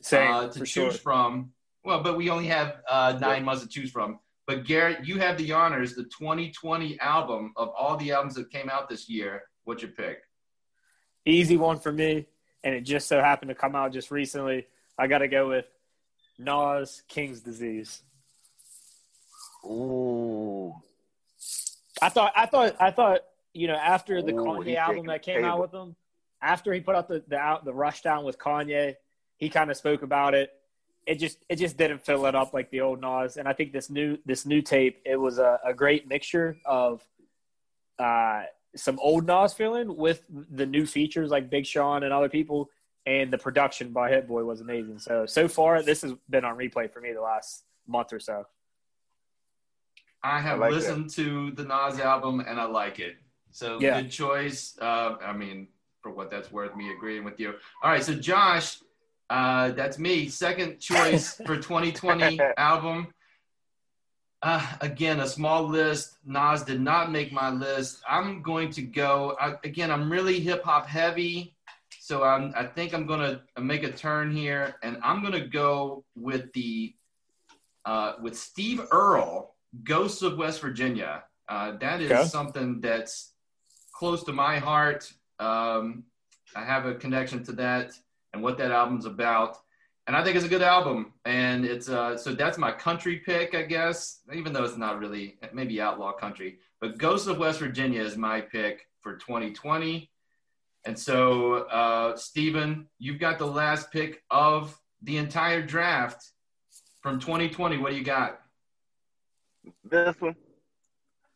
Same 0.03 0.31
uh, 0.31 0.49
to 0.49 0.59
choose 0.59 0.69
sure. 0.69 0.93
from. 0.93 1.53
Well, 1.85 2.03
but 2.03 2.19
we 2.19 2.29
only 2.29 2.49
have 2.49 2.83
uh, 2.87 3.17
nine 3.19 3.45
months 3.45 3.63
to 3.63 3.69
choose 3.69 3.91
from. 3.91 4.19
But 4.47 4.65
Garrett, 4.65 5.05
you 5.05 5.19
have 5.19 5.37
the 5.39 5.53
honors, 5.53 5.95
the 5.95 6.05
2020 6.05 7.01
album 7.01 7.53
of 7.57 7.71
all 7.77 7.97
the 7.97 8.13
albums 8.13 8.37
that 8.37 8.51
came 8.51 8.71
out 8.71 8.89
this 8.89 9.09
year. 9.09 9.43
What's 9.65 9.83
your 9.83 9.91
pick? 9.91 10.23
Easy 11.25 11.57
one 11.57 11.81
for 11.81 11.91
me, 11.91 12.27
and 12.63 12.75
it 12.75 12.83
just 12.83 13.09
so 13.09 13.21
happened 13.21 13.49
to 13.49 13.57
come 13.57 13.75
out 13.75 13.93
just 13.93 14.13
recently. 14.13 14.67
I 14.97 15.09
got 15.09 15.19
to 15.19 15.29
go 15.29 15.49
with 15.49 15.67
Nas 16.39 17.03
King's 17.09 17.41
Disease. 17.41 18.03
Ooh. 19.65 20.73
I 22.01 22.09
thought, 22.09 22.33
I 22.37 22.47
thought, 22.47 22.77
I 22.79 22.91
thought, 22.93 23.21
you 23.53 23.67
know, 23.67 23.75
after 23.75 24.23
the 24.23 24.33
Ooh, 24.33 24.45
Kanye 24.45 24.77
album 24.77 25.07
that 25.07 25.25
the 25.25 25.33
came 25.33 25.45
out 25.45 25.61
with 25.61 25.73
him, 25.73 25.97
after 26.41 26.73
he 26.73 26.81
put 26.81 26.95
out 26.95 27.09
the 27.09 27.25
the, 27.27 27.37
out, 27.37 27.65
the 27.65 27.75
rush 27.75 28.03
down 28.03 28.25
with 28.25 28.39
Kanye, 28.39 28.95
he 29.39 29.49
kind 29.49 29.71
of 29.71 29.77
spoke 29.77 30.03
about 30.03 30.35
it. 30.35 30.51
It 31.07 31.17
just 31.17 31.39
it 31.49 31.57
just 31.57 31.77
didn't 31.77 32.05
fill 32.05 32.27
it 32.27 32.35
up 32.35 32.53
like 32.53 32.71
the 32.71 32.81
old 32.81 33.01
Nas, 33.01 33.37
and 33.37 33.47
I 33.47 33.53
think 33.53 33.73
this 33.73 33.89
new 33.89 34.19
this 34.27 34.45
new 34.45 34.61
tape 34.61 35.01
it 35.05 35.17
was 35.17 35.39
a, 35.39 35.61
a 35.65 35.73
great 35.73 36.09
mixture 36.09 36.59
of 36.65 37.07
uh, 37.99 38.43
some 38.75 38.99
old 39.01 39.27
Nas 39.27 39.53
feeling 39.55 39.97
with 39.97 40.23
the 40.29 40.67
new 40.67 40.85
features 40.85 41.31
like 41.31 41.49
Big 41.49 41.65
Sean 41.65 42.03
and 42.03 42.13
other 42.13 42.29
people, 42.29 42.71
and 43.07 43.33
the 43.33 43.39
production 43.39 43.93
by 43.93 44.11
Hit 44.11 44.27
Boy 44.27 44.43
was 44.45 44.61
amazing. 44.61 44.99
So 44.99 45.27
so 45.27 45.47
far, 45.47 45.81
this 45.83 46.03
has 46.03 46.13
been 46.29 46.45
on 46.45 46.57
replay 46.57 46.93
for 46.93 47.01
me 47.01 47.13
the 47.13 47.21
last 47.21 47.63
month 47.87 48.13
or 48.13 48.19
so. 48.19 48.45
I 50.23 50.41
have 50.41 50.59
I 50.59 50.63
like 50.63 50.73
listened 50.73 51.11
to 51.11 51.53
the 51.53 51.63
Nas 51.63 52.01
album 52.01 52.41
and 52.41 52.59
I 52.61 52.65
like 52.65 52.99
it. 52.99 53.17
So 53.53 53.79
Yeah. 53.81 54.01
good 54.01 54.11
choice. 54.11 54.77
Uh, 54.81 55.17
I 55.23 55.33
mean, 55.33 55.69
for 56.03 56.11
what 56.11 56.31
that's 56.31 56.51
worth, 56.51 56.75
me 56.77 56.91
agreeing 56.93 57.23
with 57.25 57.39
you. 57.39 57.55
All 57.83 57.91
right, 57.91 58.03
so 58.03 58.13
Josh, 58.13 58.79
uh, 59.31 59.71
that's 59.73 59.99
me. 59.99 60.29
Second 60.29 60.79
choice 60.81 61.35
for 61.47 61.57
2020 61.69 62.41
album. 62.57 63.09
Uh, 64.43 64.65
again, 64.81 65.21
a 65.21 65.27
small 65.27 65.65
list. 65.65 66.19
Nas 66.25 66.63
did 66.63 66.81
not 66.81 67.11
make 67.11 67.33
my 67.33 67.51
list. 67.51 68.03
I'm 68.09 68.43
going 68.43 68.71
to 68.73 68.83
go 68.83 69.37
I, 69.41 69.55
again. 69.65 69.91
I'm 69.91 70.11
really 70.13 70.39
hip 70.41 70.63
hop 70.63 70.87
heavy, 70.87 71.55
so 72.01 72.23
I'm. 72.23 72.53
I 72.55 72.65
think 72.67 72.95
I'm 72.95 73.07
gonna 73.07 73.43
make 73.59 73.83
a 73.83 73.91
turn 73.91 74.31
here, 74.31 74.77
and 74.83 74.99
I'm 75.03 75.23
gonna 75.23 75.47
go 75.47 76.05
with 76.15 76.53
the 76.53 76.95
uh, 77.85 78.13
with 78.23 78.37
Steve 78.37 78.83
Earle, 78.93 79.55
Ghosts 79.83 80.23
of 80.23 80.37
West 80.39 80.61
Virginia. 80.61 81.25
Uh, 81.49 81.77
that 81.79 82.01
is 82.01 82.11
Okay. 82.13 82.25
something 82.27 82.81
that's 82.81 83.33
close 83.93 84.23
to 84.25 84.33
my 84.33 84.59
heart. 84.59 85.11
Um, 85.41 86.05
I 86.55 86.63
have 86.65 86.87
a 86.87 86.95
connection 86.95 87.43
to 87.45 87.53
that 87.53 87.93
and 88.37 88.45
what 88.45 88.59
that 88.59 88.71
album's 88.71 89.07
about. 89.07 89.57
And 90.07 90.15
I 90.15 90.23
think 90.23 90.37
it's 90.37 90.45
a 90.45 90.49
good 90.49 90.63
album. 90.63 91.15
And 91.25 91.65
it's 91.65 91.89
uh, 91.89 92.17
so 92.17 92.35
that's 92.35 92.59
my 92.59 92.71
country 92.71 93.17
pick, 93.17 93.55
I 93.55 93.63
guess, 93.63 94.21
even 94.33 94.53
though 94.53 94.63
it's 94.63 94.77
not 94.77 95.01
really 95.01 95.39
maybe 95.53 95.81
outlaw 95.81 96.13
country. 96.13 96.59
But 96.81 96.99
Ghosts 96.99 97.27
of 97.27 97.39
West 97.39 97.59
Virginia 97.59 98.03
is 98.03 98.17
my 98.17 98.43
pick 98.43 98.87
for 99.01 99.17
2020. 99.17 100.11
And 100.85 100.97
so, 100.97 101.65
uh, 101.65 102.15
Steven, 102.17 102.87
you've 102.99 103.19
got 103.19 103.39
the 103.39 103.47
last 103.47 103.91
pick 103.91 104.23
of 104.31 104.79
the 105.03 105.17
entire 105.17 105.63
draft 105.63 106.31
from 107.03 107.19
2020. 107.19 107.79
What 107.79 107.91
do 107.91 107.97
you 107.97 108.05
got? 108.05 108.41
This 109.83 110.15
one, 110.21 110.37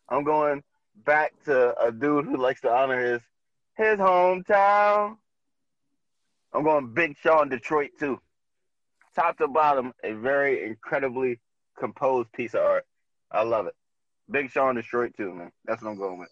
I'm 0.09 0.23
going 0.23 0.63
back 1.05 1.33
to 1.47 1.75
a 1.83 1.91
dude 1.91 2.27
who 2.27 2.37
likes 2.37 2.61
to 2.61 2.71
honor 2.71 3.01
his 3.01 3.23
his 3.77 3.99
hometown. 3.99 5.17
I'm 6.53 6.65
going 6.65 6.93
Big 6.93 7.17
Sean 7.23 7.49
Detroit 7.49 7.91
too. 7.99 8.21
Top 9.15 9.39
to 9.39 9.49
bottom, 9.49 9.93
a 10.05 10.13
very 10.13 10.65
incredibly 10.65 11.41
composed 11.79 12.33
piece 12.33 12.55
of 12.55 12.61
art. 12.61 12.85
I 13.31 13.43
love 13.43 13.67
it. 13.67 13.75
Big 14.31 14.51
Sean 14.51 14.75
Detroit 14.77 15.15
too, 15.17 15.35
man. 15.35 15.51
That's 15.65 15.83
what 15.83 15.91
I'm 15.91 15.99
going 15.99 16.19
with. 16.19 16.29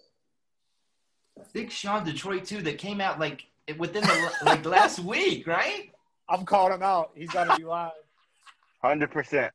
Big 1.52 1.70
Sean 1.70 2.04
Detroit 2.04 2.44
too 2.44 2.62
that 2.62 2.78
came 2.78 3.00
out 3.00 3.18
like 3.18 3.46
within 3.76 4.02
the 4.02 4.32
like 4.44 4.64
last 4.64 5.00
week, 5.00 5.46
right? 5.46 5.90
I'm 6.28 6.44
calling 6.44 6.74
him 6.74 6.82
out. 6.82 7.12
He's 7.14 7.30
got 7.30 7.50
to 7.50 7.56
be 7.56 7.64
live. 7.64 7.92
Hundred 8.82 9.10
percent, 9.10 9.52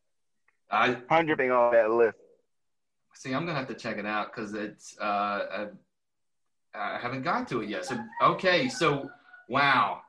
I 0.69 0.97
hundred 1.09 1.37
being 1.37 1.51
on 1.51 1.71
that 1.73 1.89
list. 1.89 2.17
see. 3.13 3.33
I'm 3.33 3.45
gonna 3.45 3.57
have 3.57 3.67
to 3.69 3.73
check 3.75 3.97
it 3.97 4.05
out 4.05 4.33
because 4.33 4.53
it's 4.53 4.97
uh, 4.99 5.03
I, 5.05 5.67
I 6.73 6.99
haven't 6.99 7.23
got 7.23 7.47
to 7.49 7.61
it 7.61 7.69
yet. 7.69 7.85
So 7.85 7.97
okay, 8.21 8.67
so 8.67 9.09
wow, 9.47 10.01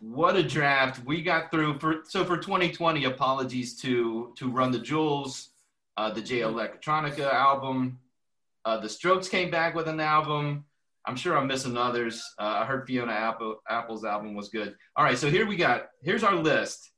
what 0.00 0.36
a 0.36 0.42
draft 0.42 1.04
we 1.04 1.22
got 1.22 1.50
through 1.50 1.78
for. 1.78 2.02
So 2.04 2.24
for 2.24 2.36
2020, 2.36 3.04
apologies 3.04 3.76
to 3.82 4.32
to 4.36 4.50
Run 4.50 4.70
the 4.70 4.78
Jewels, 4.78 5.50
uh, 5.96 6.10
the 6.10 6.22
Jay 6.22 6.40
Electronica 6.40 7.32
album. 7.32 7.98
Uh, 8.64 8.78
the 8.78 8.88
Strokes 8.88 9.28
came 9.28 9.50
back 9.50 9.74
with 9.74 9.88
an 9.88 10.00
album. 10.00 10.64
I'm 11.06 11.16
sure 11.16 11.38
I'm 11.38 11.46
missing 11.46 11.76
others. 11.76 12.22
Uh, 12.38 12.58
I 12.60 12.64
heard 12.66 12.86
Fiona 12.86 13.12
Apple, 13.12 13.62
Apple's 13.68 14.04
album 14.04 14.34
was 14.34 14.50
good. 14.50 14.74
All 14.94 15.04
right, 15.04 15.16
so 15.16 15.30
here 15.30 15.46
we 15.46 15.56
got. 15.56 15.88
Here's 16.02 16.22
our 16.22 16.34
list. 16.34 16.90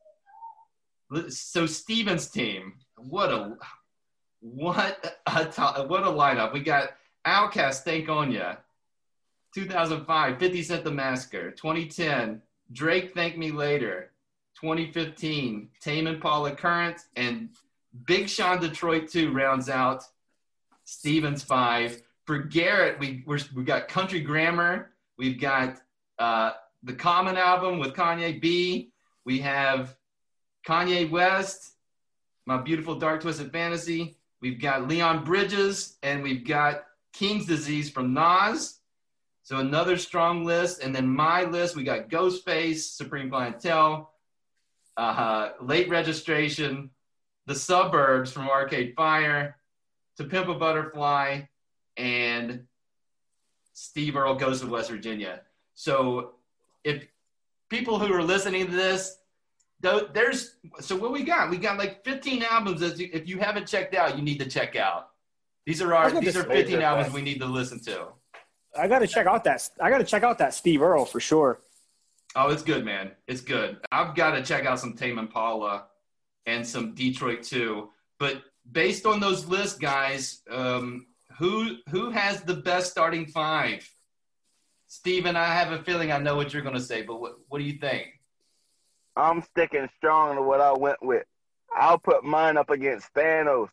So 1.28 1.66
Steven's 1.66 2.28
team. 2.28 2.74
What 2.96 3.30
a 3.30 3.56
what 4.40 5.14
a 5.26 5.84
what 5.86 6.02
a 6.02 6.06
lineup. 6.06 6.52
We 6.52 6.60
got 6.60 6.90
OutKast, 7.26 7.82
Thank 7.82 8.08
On 8.08 8.30
Ya. 8.32 8.56
2005, 9.54 10.38
50 10.38 10.62
Cent 10.62 10.84
The 10.84 10.90
Massacre. 10.90 11.50
2010, 11.50 12.40
Drake, 12.72 13.14
Thank 13.14 13.37
Me 13.37 13.50
Later. 13.50 14.11
2015, 14.61 15.68
Tame 15.80 16.06
Impala 16.06 16.54
Current. 16.54 17.00
And 17.16 17.50
Big 18.06 18.28
Sean 18.28 18.61
Detroit 18.61 19.09
2 19.09 19.33
rounds 19.33 19.68
out 19.68 20.04
Stevens 20.85 21.42
5. 21.42 22.02
For 22.24 22.38
Garrett, 22.38 22.98
we, 22.98 23.24
we 23.26 23.64
got 23.64 23.88
Country 23.88 24.20
Grammar. 24.20 24.90
We've 25.18 25.40
got 25.40 25.78
uh, 26.18 26.52
the 26.83 26.92
Common 26.92 27.37
album 27.37 27.78
with 27.78 27.94
Kanye 27.94 28.40
B. 28.40 28.92
We 29.24 29.40
have 29.40 29.96
Kanye 30.66 31.11
West, 31.11 31.74
My 32.46 32.59
Beautiful 32.59 32.96
Dark 32.96 33.22
Twisted 33.22 33.52
Fantasy. 33.52 34.16
We've 34.40 34.61
got 34.61 34.88
Leon 34.88 35.24
Bridges, 35.24 35.98
and 36.02 36.22
we've 36.22 36.46
got 36.46 36.85
King's 37.12 37.46
Disease 37.46 37.90
from 37.90 38.14
Nas. 38.14 38.79
So 39.50 39.56
another 39.56 39.96
strong 39.96 40.44
list. 40.44 40.80
And 40.80 40.94
then 40.94 41.08
my 41.08 41.42
list, 41.42 41.74
we 41.74 41.82
got 41.82 42.08
Ghostface, 42.08 42.94
Supreme 42.94 43.28
Clientele, 43.28 44.12
uh, 44.96 45.48
Late 45.60 45.88
Registration, 45.88 46.90
The 47.46 47.56
Suburbs 47.56 48.30
from 48.30 48.48
Arcade 48.48 48.94
Fire, 48.94 49.56
To 50.18 50.24
Pimp 50.24 50.46
a 50.46 50.54
Butterfly, 50.54 51.40
and 51.96 52.66
Steve 53.72 54.14
Earle 54.14 54.36
Ghosts 54.36 54.62
of 54.62 54.70
West 54.70 54.88
Virginia. 54.88 55.40
So 55.74 56.34
if 56.84 57.08
people 57.70 57.98
who 57.98 58.14
are 58.14 58.22
listening 58.22 58.66
to 58.66 58.72
this, 58.72 59.18
though, 59.80 60.08
there's 60.14 60.54
so 60.78 60.94
what 60.94 61.10
we 61.10 61.24
got. 61.24 61.50
We 61.50 61.56
got 61.56 61.76
like 61.76 62.04
15 62.04 62.44
albums 62.44 62.82
that 62.82 63.00
if 63.00 63.28
you 63.28 63.40
haven't 63.40 63.66
checked 63.66 63.96
out, 63.96 64.16
you 64.16 64.22
need 64.22 64.38
to 64.38 64.48
check 64.48 64.76
out. 64.76 65.08
These 65.66 65.82
are 65.82 65.92
our 65.92 66.20
these 66.20 66.36
are 66.36 66.44
15 66.44 66.82
albums 66.82 67.12
we 67.12 67.20
need 67.20 67.40
to 67.40 67.46
listen 67.46 67.80
to. 67.80 68.12
I 68.78 68.88
got 68.88 69.00
to 69.00 69.06
check 69.06 69.26
out 69.26 69.44
that. 69.44 69.68
I 69.80 69.90
got 69.90 69.98
to 69.98 70.04
check 70.04 70.22
out 70.22 70.38
that 70.38 70.54
Steve 70.54 70.83
Earle 70.83 71.04
for 71.04 71.20
sure. 71.20 71.61
Oh, 72.37 72.48
it's 72.48 72.62
good, 72.62 72.85
man. 72.85 73.11
It's 73.26 73.40
good. 73.40 73.78
I've 73.90 74.14
got 74.14 74.33
to 74.33 74.42
check 74.42 74.64
out 74.64 74.78
some 74.78 74.94
Tame 74.94 75.18
Impala 75.18 75.87
and 76.46 76.66
some 76.66 76.94
Detroit 76.94 77.42
too. 77.42 77.90
But 78.18 78.42
based 78.70 79.06
on 79.06 79.18
those 79.18 79.46
lists, 79.46 79.78
guys, 79.78 80.42
um, 80.50 81.06
who 81.38 81.76
who 81.88 82.11
has 82.11 82.42
the 82.42 82.54
best 82.54 82.90
starting 82.90 83.26
five? 83.26 83.88
Steven, 84.87 85.37
I 85.37 85.46
have 85.46 85.72
a 85.72 85.83
feeling 85.83 86.12
I 86.12 86.18
know 86.18 86.37
what 86.37 86.52
you're 86.52 86.62
going 86.62 86.74
to 86.74 86.80
say, 86.80 87.02
but 87.02 87.20
what, 87.20 87.35
what 87.48 87.59
do 87.59 87.64
you 87.64 87.78
think? 87.78 88.20
I'm 89.16 89.42
sticking 89.42 89.88
strong 89.96 90.35
to 90.37 90.42
what 90.42 90.61
I 90.61 90.72
went 90.72 91.00
with. 91.00 91.24
I'll 91.76 91.98
put 91.98 92.24
mine 92.24 92.56
up 92.56 92.70
against 92.70 93.12
Thanos. 93.14 93.68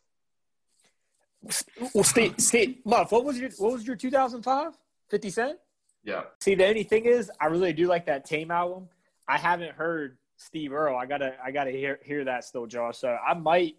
Well, 1.94 2.04
Steve, 2.04 2.34
Steve, 2.38 2.78
Muff, 2.84 3.12
what 3.12 3.24
was 3.24 3.38
your 3.38 3.50
what 3.58 3.72
was 3.72 3.86
your 3.86 3.96
2005? 3.96 4.72
50 5.10 5.30
Cent? 5.30 5.58
Yeah. 6.04 6.22
See, 6.40 6.54
the 6.54 6.66
only 6.66 6.84
thing 6.84 7.04
is, 7.04 7.30
I 7.40 7.46
really 7.46 7.72
do 7.72 7.86
like 7.86 8.06
that 8.06 8.24
Tame 8.24 8.50
album. 8.50 8.88
I 9.28 9.38
haven't 9.38 9.72
heard 9.72 10.16
Steve 10.36 10.72
Earle. 10.72 10.96
I 10.96 11.06
gotta, 11.06 11.34
I 11.44 11.50
gotta 11.50 11.70
hear 11.70 11.98
hear 12.02 12.24
that 12.24 12.44
still, 12.44 12.66
Josh. 12.66 12.98
So 12.98 13.08
I 13.08 13.34
might, 13.34 13.76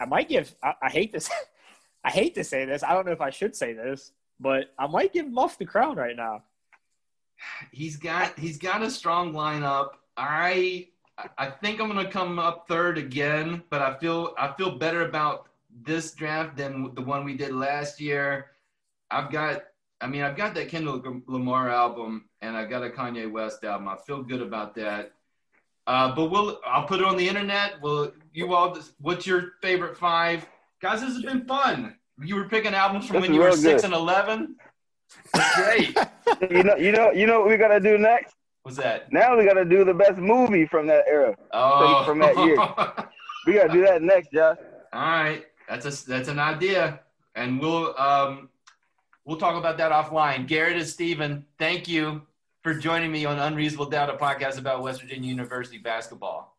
I 0.00 0.06
might 0.06 0.28
give. 0.28 0.54
I, 0.62 0.74
I 0.82 0.90
hate 0.90 1.12
this. 1.12 1.30
I 2.04 2.10
hate 2.10 2.36
to 2.36 2.44
say 2.44 2.64
this. 2.64 2.84
I 2.84 2.94
don't 2.94 3.04
know 3.04 3.12
if 3.12 3.20
I 3.20 3.30
should 3.30 3.56
say 3.56 3.72
this, 3.72 4.12
but 4.38 4.72
I 4.78 4.86
might 4.86 5.12
give 5.12 5.28
Muff 5.28 5.58
the 5.58 5.64
crown 5.64 5.96
right 5.96 6.16
now. 6.16 6.44
He's 7.72 7.96
got 7.96 8.38
he's 8.38 8.58
got 8.58 8.82
a 8.82 8.90
strong 8.90 9.32
lineup. 9.32 9.90
I 10.16 10.88
I 11.36 11.50
think 11.50 11.80
I'm 11.80 11.88
gonna 11.88 12.10
come 12.10 12.38
up 12.38 12.68
third 12.68 12.96
again, 12.96 13.62
but 13.70 13.82
I 13.82 13.98
feel 13.98 14.34
I 14.38 14.52
feel 14.52 14.78
better 14.78 15.02
about 15.02 15.48
this 15.82 16.12
draft 16.12 16.56
than 16.56 16.94
the 16.94 17.02
one 17.02 17.24
we 17.24 17.36
did 17.36 17.52
last 17.52 18.00
year. 18.00 18.52
I've 19.10 19.30
got 19.30 19.62
I 20.00 20.06
mean 20.06 20.22
I've 20.22 20.36
got 20.36 20.54
that 20.54 20.68
Kendrick 20.68 21.04
Lamar 21.26 21.70
album 21.70 22.28
and 22.42 22.56
I've 22.56 22.68
got 22.70 22.82
a 22.84 22.90
Kanye 22.90 23.30
West 23.30 23.64
album. 23.64 23.88
I 23.88 23.96
feel 24.06 24.22
good 24.22 24.42
about 24.42 24.74
that. 24.76 25.12
Uh, 25.86 26.14
but 26.14 26.26
we'll 26.30 26.60
I'll 26.66 26.86
put 26.86 27.00
it 27.00 27.06
on 27.06 27.16
the 27.16 27.28
internet. 27.28 27.80
Will 27.80 28.12
you 28.32 28.52
all? 28.54 28.76
What's 29.00 29.26
your 29.26 29.52
favorite 29.62 29.96
five, 29.96 30.46
guys? 30.82 31.00
This 31.00 31.14
has 31.14 31.22
been 31.22 31.44
fun. 31.46 31.96
You 32.22 32.36
were 32.36 32.48
picking 32.48 32.74
albums 32.74 33.06
from 33.06 33.14
This 33.14 33.22
when 33.22 33.30
is 33.30 33.34
you 33.34 33.40
were 33.40 33.48
real 33.48 33.56
six 33.56 33.84
and 33.84 33.94
eleven. 33.94 34.56
Great. 35.54 35.96
You 36.50 36.64
know, 36.64 36.76
you 36.76 36.90
know, 36.92 37.12
you 37.12 37.26
know 37.26 37.40
what 37.40 37.48
we 37.48 37.56
gotta 37.56 37.78
do 37.78 37.98
next? 37.98 38.34
What's 38.62 38.78
that? 38.78 39.12
Now 39.12 39.36
we 39.38 39.44
gotta 39.44 39.64
do 39.64 39.84
the 39.84 39.94
best 39.94 40.18
movie 40.18 40.66
from 40.66 40.88
that 40.88 41.04
era. 41.08 41.36
Oh, 41.52 42.04
from 42.04 42.18
that 42.18 42.36
year. 42.36 42.56
We 43.46 43.52
gotta 43.52 43.72
do 43.72 43.82
that 43.82 44.02
next, 44.02 44.32
Josh. 44.32 44.56
All 44.92 45.00
right, 45.00 45.46
that's 45.68 45.86
a 45.86 46.08
that's 46.08 46.28
an 46.28 46.40
idea, 46.40 46.98
and 47.36 47.60
we'll 47.60 47.96
um 47.96 48.48
we'll 49.26 49.36
talk 49.36 49.56
about 49.56 49.76
that 49.76 49.92
offline. 49.92 50.46
Garrett 50.46 50.78
and 50.78 50.86
Steven, 50.86 51.44
thank 51.58 51.86
you 51.88 52.22
for 52.62 52.72
joining 52.72 53.12
me 53.12 53.26
on 53.26 53.38
Unreasonable 53.38 53.90
Doubt, 53.90 54.08
a 54.08 54.14
podcast 54.14 54.58
about 54.58 54.82
West 54.82 55.02
Virginia 55.02 55.28
University 55.28 55.78
basketball. 55.78 56.56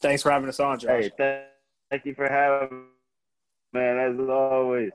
Thanks 0.00 0.22
for 0.22 0.30
having 0.30 0.48
us 0.48 0.60
on, 0.60 0.78
Josh. 0.78 0.88
Hey, 0.88 1.10
th- 1.16 1.42
thank 1.90 2.06
you 2.06 2.14
for 2.14 2.28
having 2.28 2.78
me, 3.72 3.80
man, 3.80 3.98
as 3.98 4.28
always. 4.28 4.92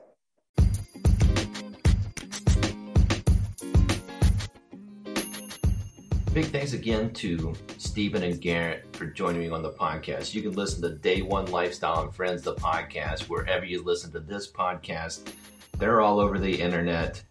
Big 6.32 6.44
thanks 6.46 6.74
again 6.74 7.12
to 7.12 7.52
Stephen 7.76 8.22
and 8.22 8.40
Garrett 8.40 8.86
for 8.94 9.06
joining 9.06 9.40
me 9.40 9.48
on 9.48 9.62
the 9.62 9.72
podcast. 9.72 10.32
You 10.32 10.42
can 10.42 10.52
listen 10.52 10.80
to 10.82 10.90
Day 10.90 11.22
One 11.22 11.46
Lifestyle 11.46 12.02
and 12.02 12.14
Friends, 12.14 12.42
the 12.42 12.54
podcast, 12.54 13.22
wherever 13.22 13.64
you 13.64 13.82
listen 13.82 14.12
to 14.12 14.20
this 14.20 14.48
podcast. 14.48 15.32
They're 15.80 16.00
all 16.00 16.20
over 16.20 16.38
the 16.38 16.60
internet. 16.60 17.22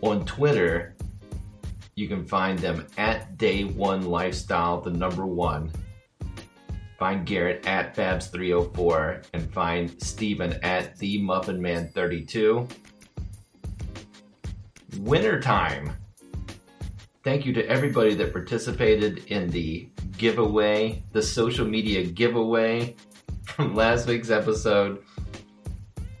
On 0.00 0.24
Twitter, 0.24 0.96
you 1.94 2.08
can 2.08 2.24
find 2.24 2.58
them 2.58 2.86
at 2.96 3.36
Day 3.36 3.64
One 3.64 4.06
Lifestyle, 4.06 4.80
the 4.80 4.90
number 4.90 5.26
one. 5.26 5.70
Find 6.98 7.26
Garrett 7.26 7.66
at 7.66 7.94
Fabs304 7.94 9.26
and 9.34 9.52
find 9.52 10.02
Stephen 10.02 10.58
at 10.62 10.96
The 10.96 11.20
Muffin 11.20 11.60
Man 11.60 11.90
32. 11.90 12.66
Wintertime 15.00 15.92
thank 17.26 17.44
you 17.44 17.52
to 17.52 17.68
everybody 17.68 18.14
that 18.14 18.32
participated 18.32 19.26
in 19.32 19.50
the 19.50 19.88
giveaway, 20.16 21.02
the 21.10 21.20
social 21.20 21.66
media 21.66 22.04
giveaway 22.04 22.94
from 23.42 23.74
last 23.74 24.06
week's 24.06 24.30
episode. 24.30 25.02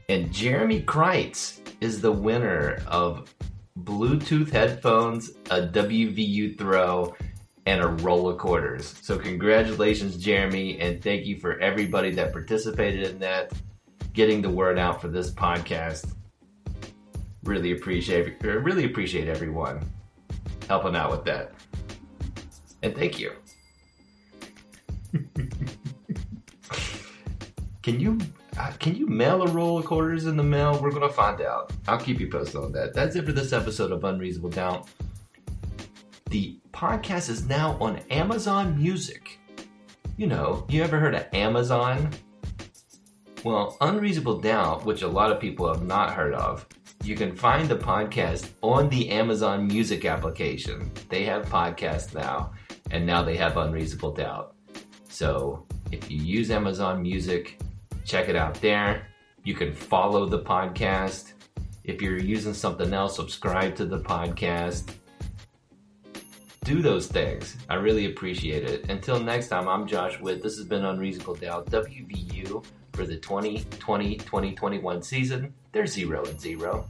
And 0.08 0.32
Jeremy 0.32 0.82
Kreitz 0.82 1.60
is 1.86 2.00
the 2.00 2.10
winner 2.10 2.82
of 2.88 3.32
Bluetooth 3.78 4.50
headphones, 4.50 5.30
a 5.52 5.68
WVU 5.68 6.58
throw, 6.58 7.14
and 7.64 7.80
a 7.80 7.86
roll 7.86 8.28
of 8.28 8.38
quarters. 8.38 8.98
So, 9.02 9.16
congratulations, 9.16 10.16
Jeremy, 10.16 10.80
and 10.80 11.00
thank 11.00 11.26
you 11.26 11.38
for 11.38 11.60
everybody 11.60 12.10
that 12.10 12.32
participated 12.32 13.08
in 13.08 13.20
that, 13.20 13.52
getting 14.14 14.42
the 14.42 14.50
word 14.50 14.80
out 14.80 15.00
for 15.00 15.06
this 15.06 15.30
podcast. 15.30 16.12
Really 17.44 17.70
appreciate, 17.70 18.44
er, 18.44 18.58
really 18.58 18.84
appreciate 18.84 19.28
everyone 19.28 19.88
helping 20.66 20.96
out 20.96 21.12
with 21.12 21.24
that. 21.26 21.52
And 22.82 22.96
thank 22.96 23.20
you. 23.20 23.30
can 27.82 28.00
you 28.00 28.18
uh, 28.58 28.72
can 28.78 28.94
you 28.94 29.06
mail 29.06 29.42
a 29.42 29.48
roll 29.48 29.78
of 29.78 29.84
quarters 29.84 30.26
in 30.26 30.36
the 30.36 30.42
mail? 30.42 30.78
We're 30.80 30.90
gonna 30.90 31.08
find 31.08 31.40
out. 31.42 31.72
I'll 31.88 31.98
keep 31.98 32.20
you 32.20 32.28
posted 32.28 32.56
on 32.56 32.72
that. 32.72 32.94
That's 32.94 33.16
it 33.16 33.26
for 33.26 33.32
this 33.32 33.52
episode 33.52 33.92
of 33.92 34.04
Unreasonable 34.04 34.50
Doubt. 34.50 34.88
The 36.30 36.58
podcast 36.72 37.28
is 37.28 37.46
now 37.46 37.76
on 37.80 37.98
Amazon 38.10 38.76
Music. 38.78 39.38
You 40.16 40.26
know, 40.26 40.66
you 40.68 40.82
ever 40.82 40.98
heard 40.98 41.14
of 41.14 41.26
Amazon? 41.32 42.10
Well, 43.44 43.76
Unreasonable 43.80 44.40
Doubt, 44.40 44.84
which 44.84 45.02
a 45.02 45.08
lot 45.08 45.30
of 45.30 45.38
people 45.38 45.72
have 45.72 45.84
not 45.84 46.14
heard 46.14 46.34
of, 46.34 46.66
you 47.04 47.14
can 47.14 47.36
find 47.36 47.68
the 47.68 47.76
podcast 47.76 48.50
on 48.62 48.88
the 48.88 49.10
Amazon 49.10 49.66
Music 49.66 50.04
application. 50.04 50.90
They 51.08 51.24
have 51.24 51.46
podcasts 51.46 52.14
now, 52.14 52.52
and 52.90 53.06
now 53.06 53.22
they 53.22 53.36
have 53.36 53.56
Unreasonable 53.56 54.12
Doubt. 54.12 54.54
So 55.08 55.66
if 55.92 56.10
you 56.10 56.18
use 56.20 56.50
Amazon 56.50 57.02
Music, 57.02 57.60
check 58.06 58.28
it 58.28 58.36
out 58.36 58.54
there. 58.60 59.08
You 59.44 59.54
can 59.54 59.74
follow 59.74 60.26
the 60.26 60.38
podcast. 60.38 61.32
If 61.84 62.00
you're 62.00 62.18
using 62.18 62.54
something 62.54 62.92
else, 62.92 63.16
subscribe 63.16 63.74
to 63.76 63.84
the 63.84 64.00
podcast. 64.00 64.94
Do 66.64 66.82
those 66.82 67.06
things. 67.06 67.56
I 67.68 67.74
really 67.74 68.06
appreciate 68.06 68.64
it. 68.64 68.90
Until 68.90 69.20
next 69.20 69.48
time, 69.48 69.68
I'm 69.68 69.86
Josh 69.86 70.18
Witt. 70.20 70.42
This 70.42 70.56
has 70.56 70.66
been 70.66 70.84
Unreasonable 70.84 71.34
Doubt, 71.34 71.66
WVU, 71.70 72.64
for 72.92 73.06
the 73.06 73.16
2020 73.16 74.16
2021 74.16 75.02
season. 75.02 75.52
They're 75.72 75.86
zero 75.86 76.24
and 76.24 76.40
zero. 76.40 76.88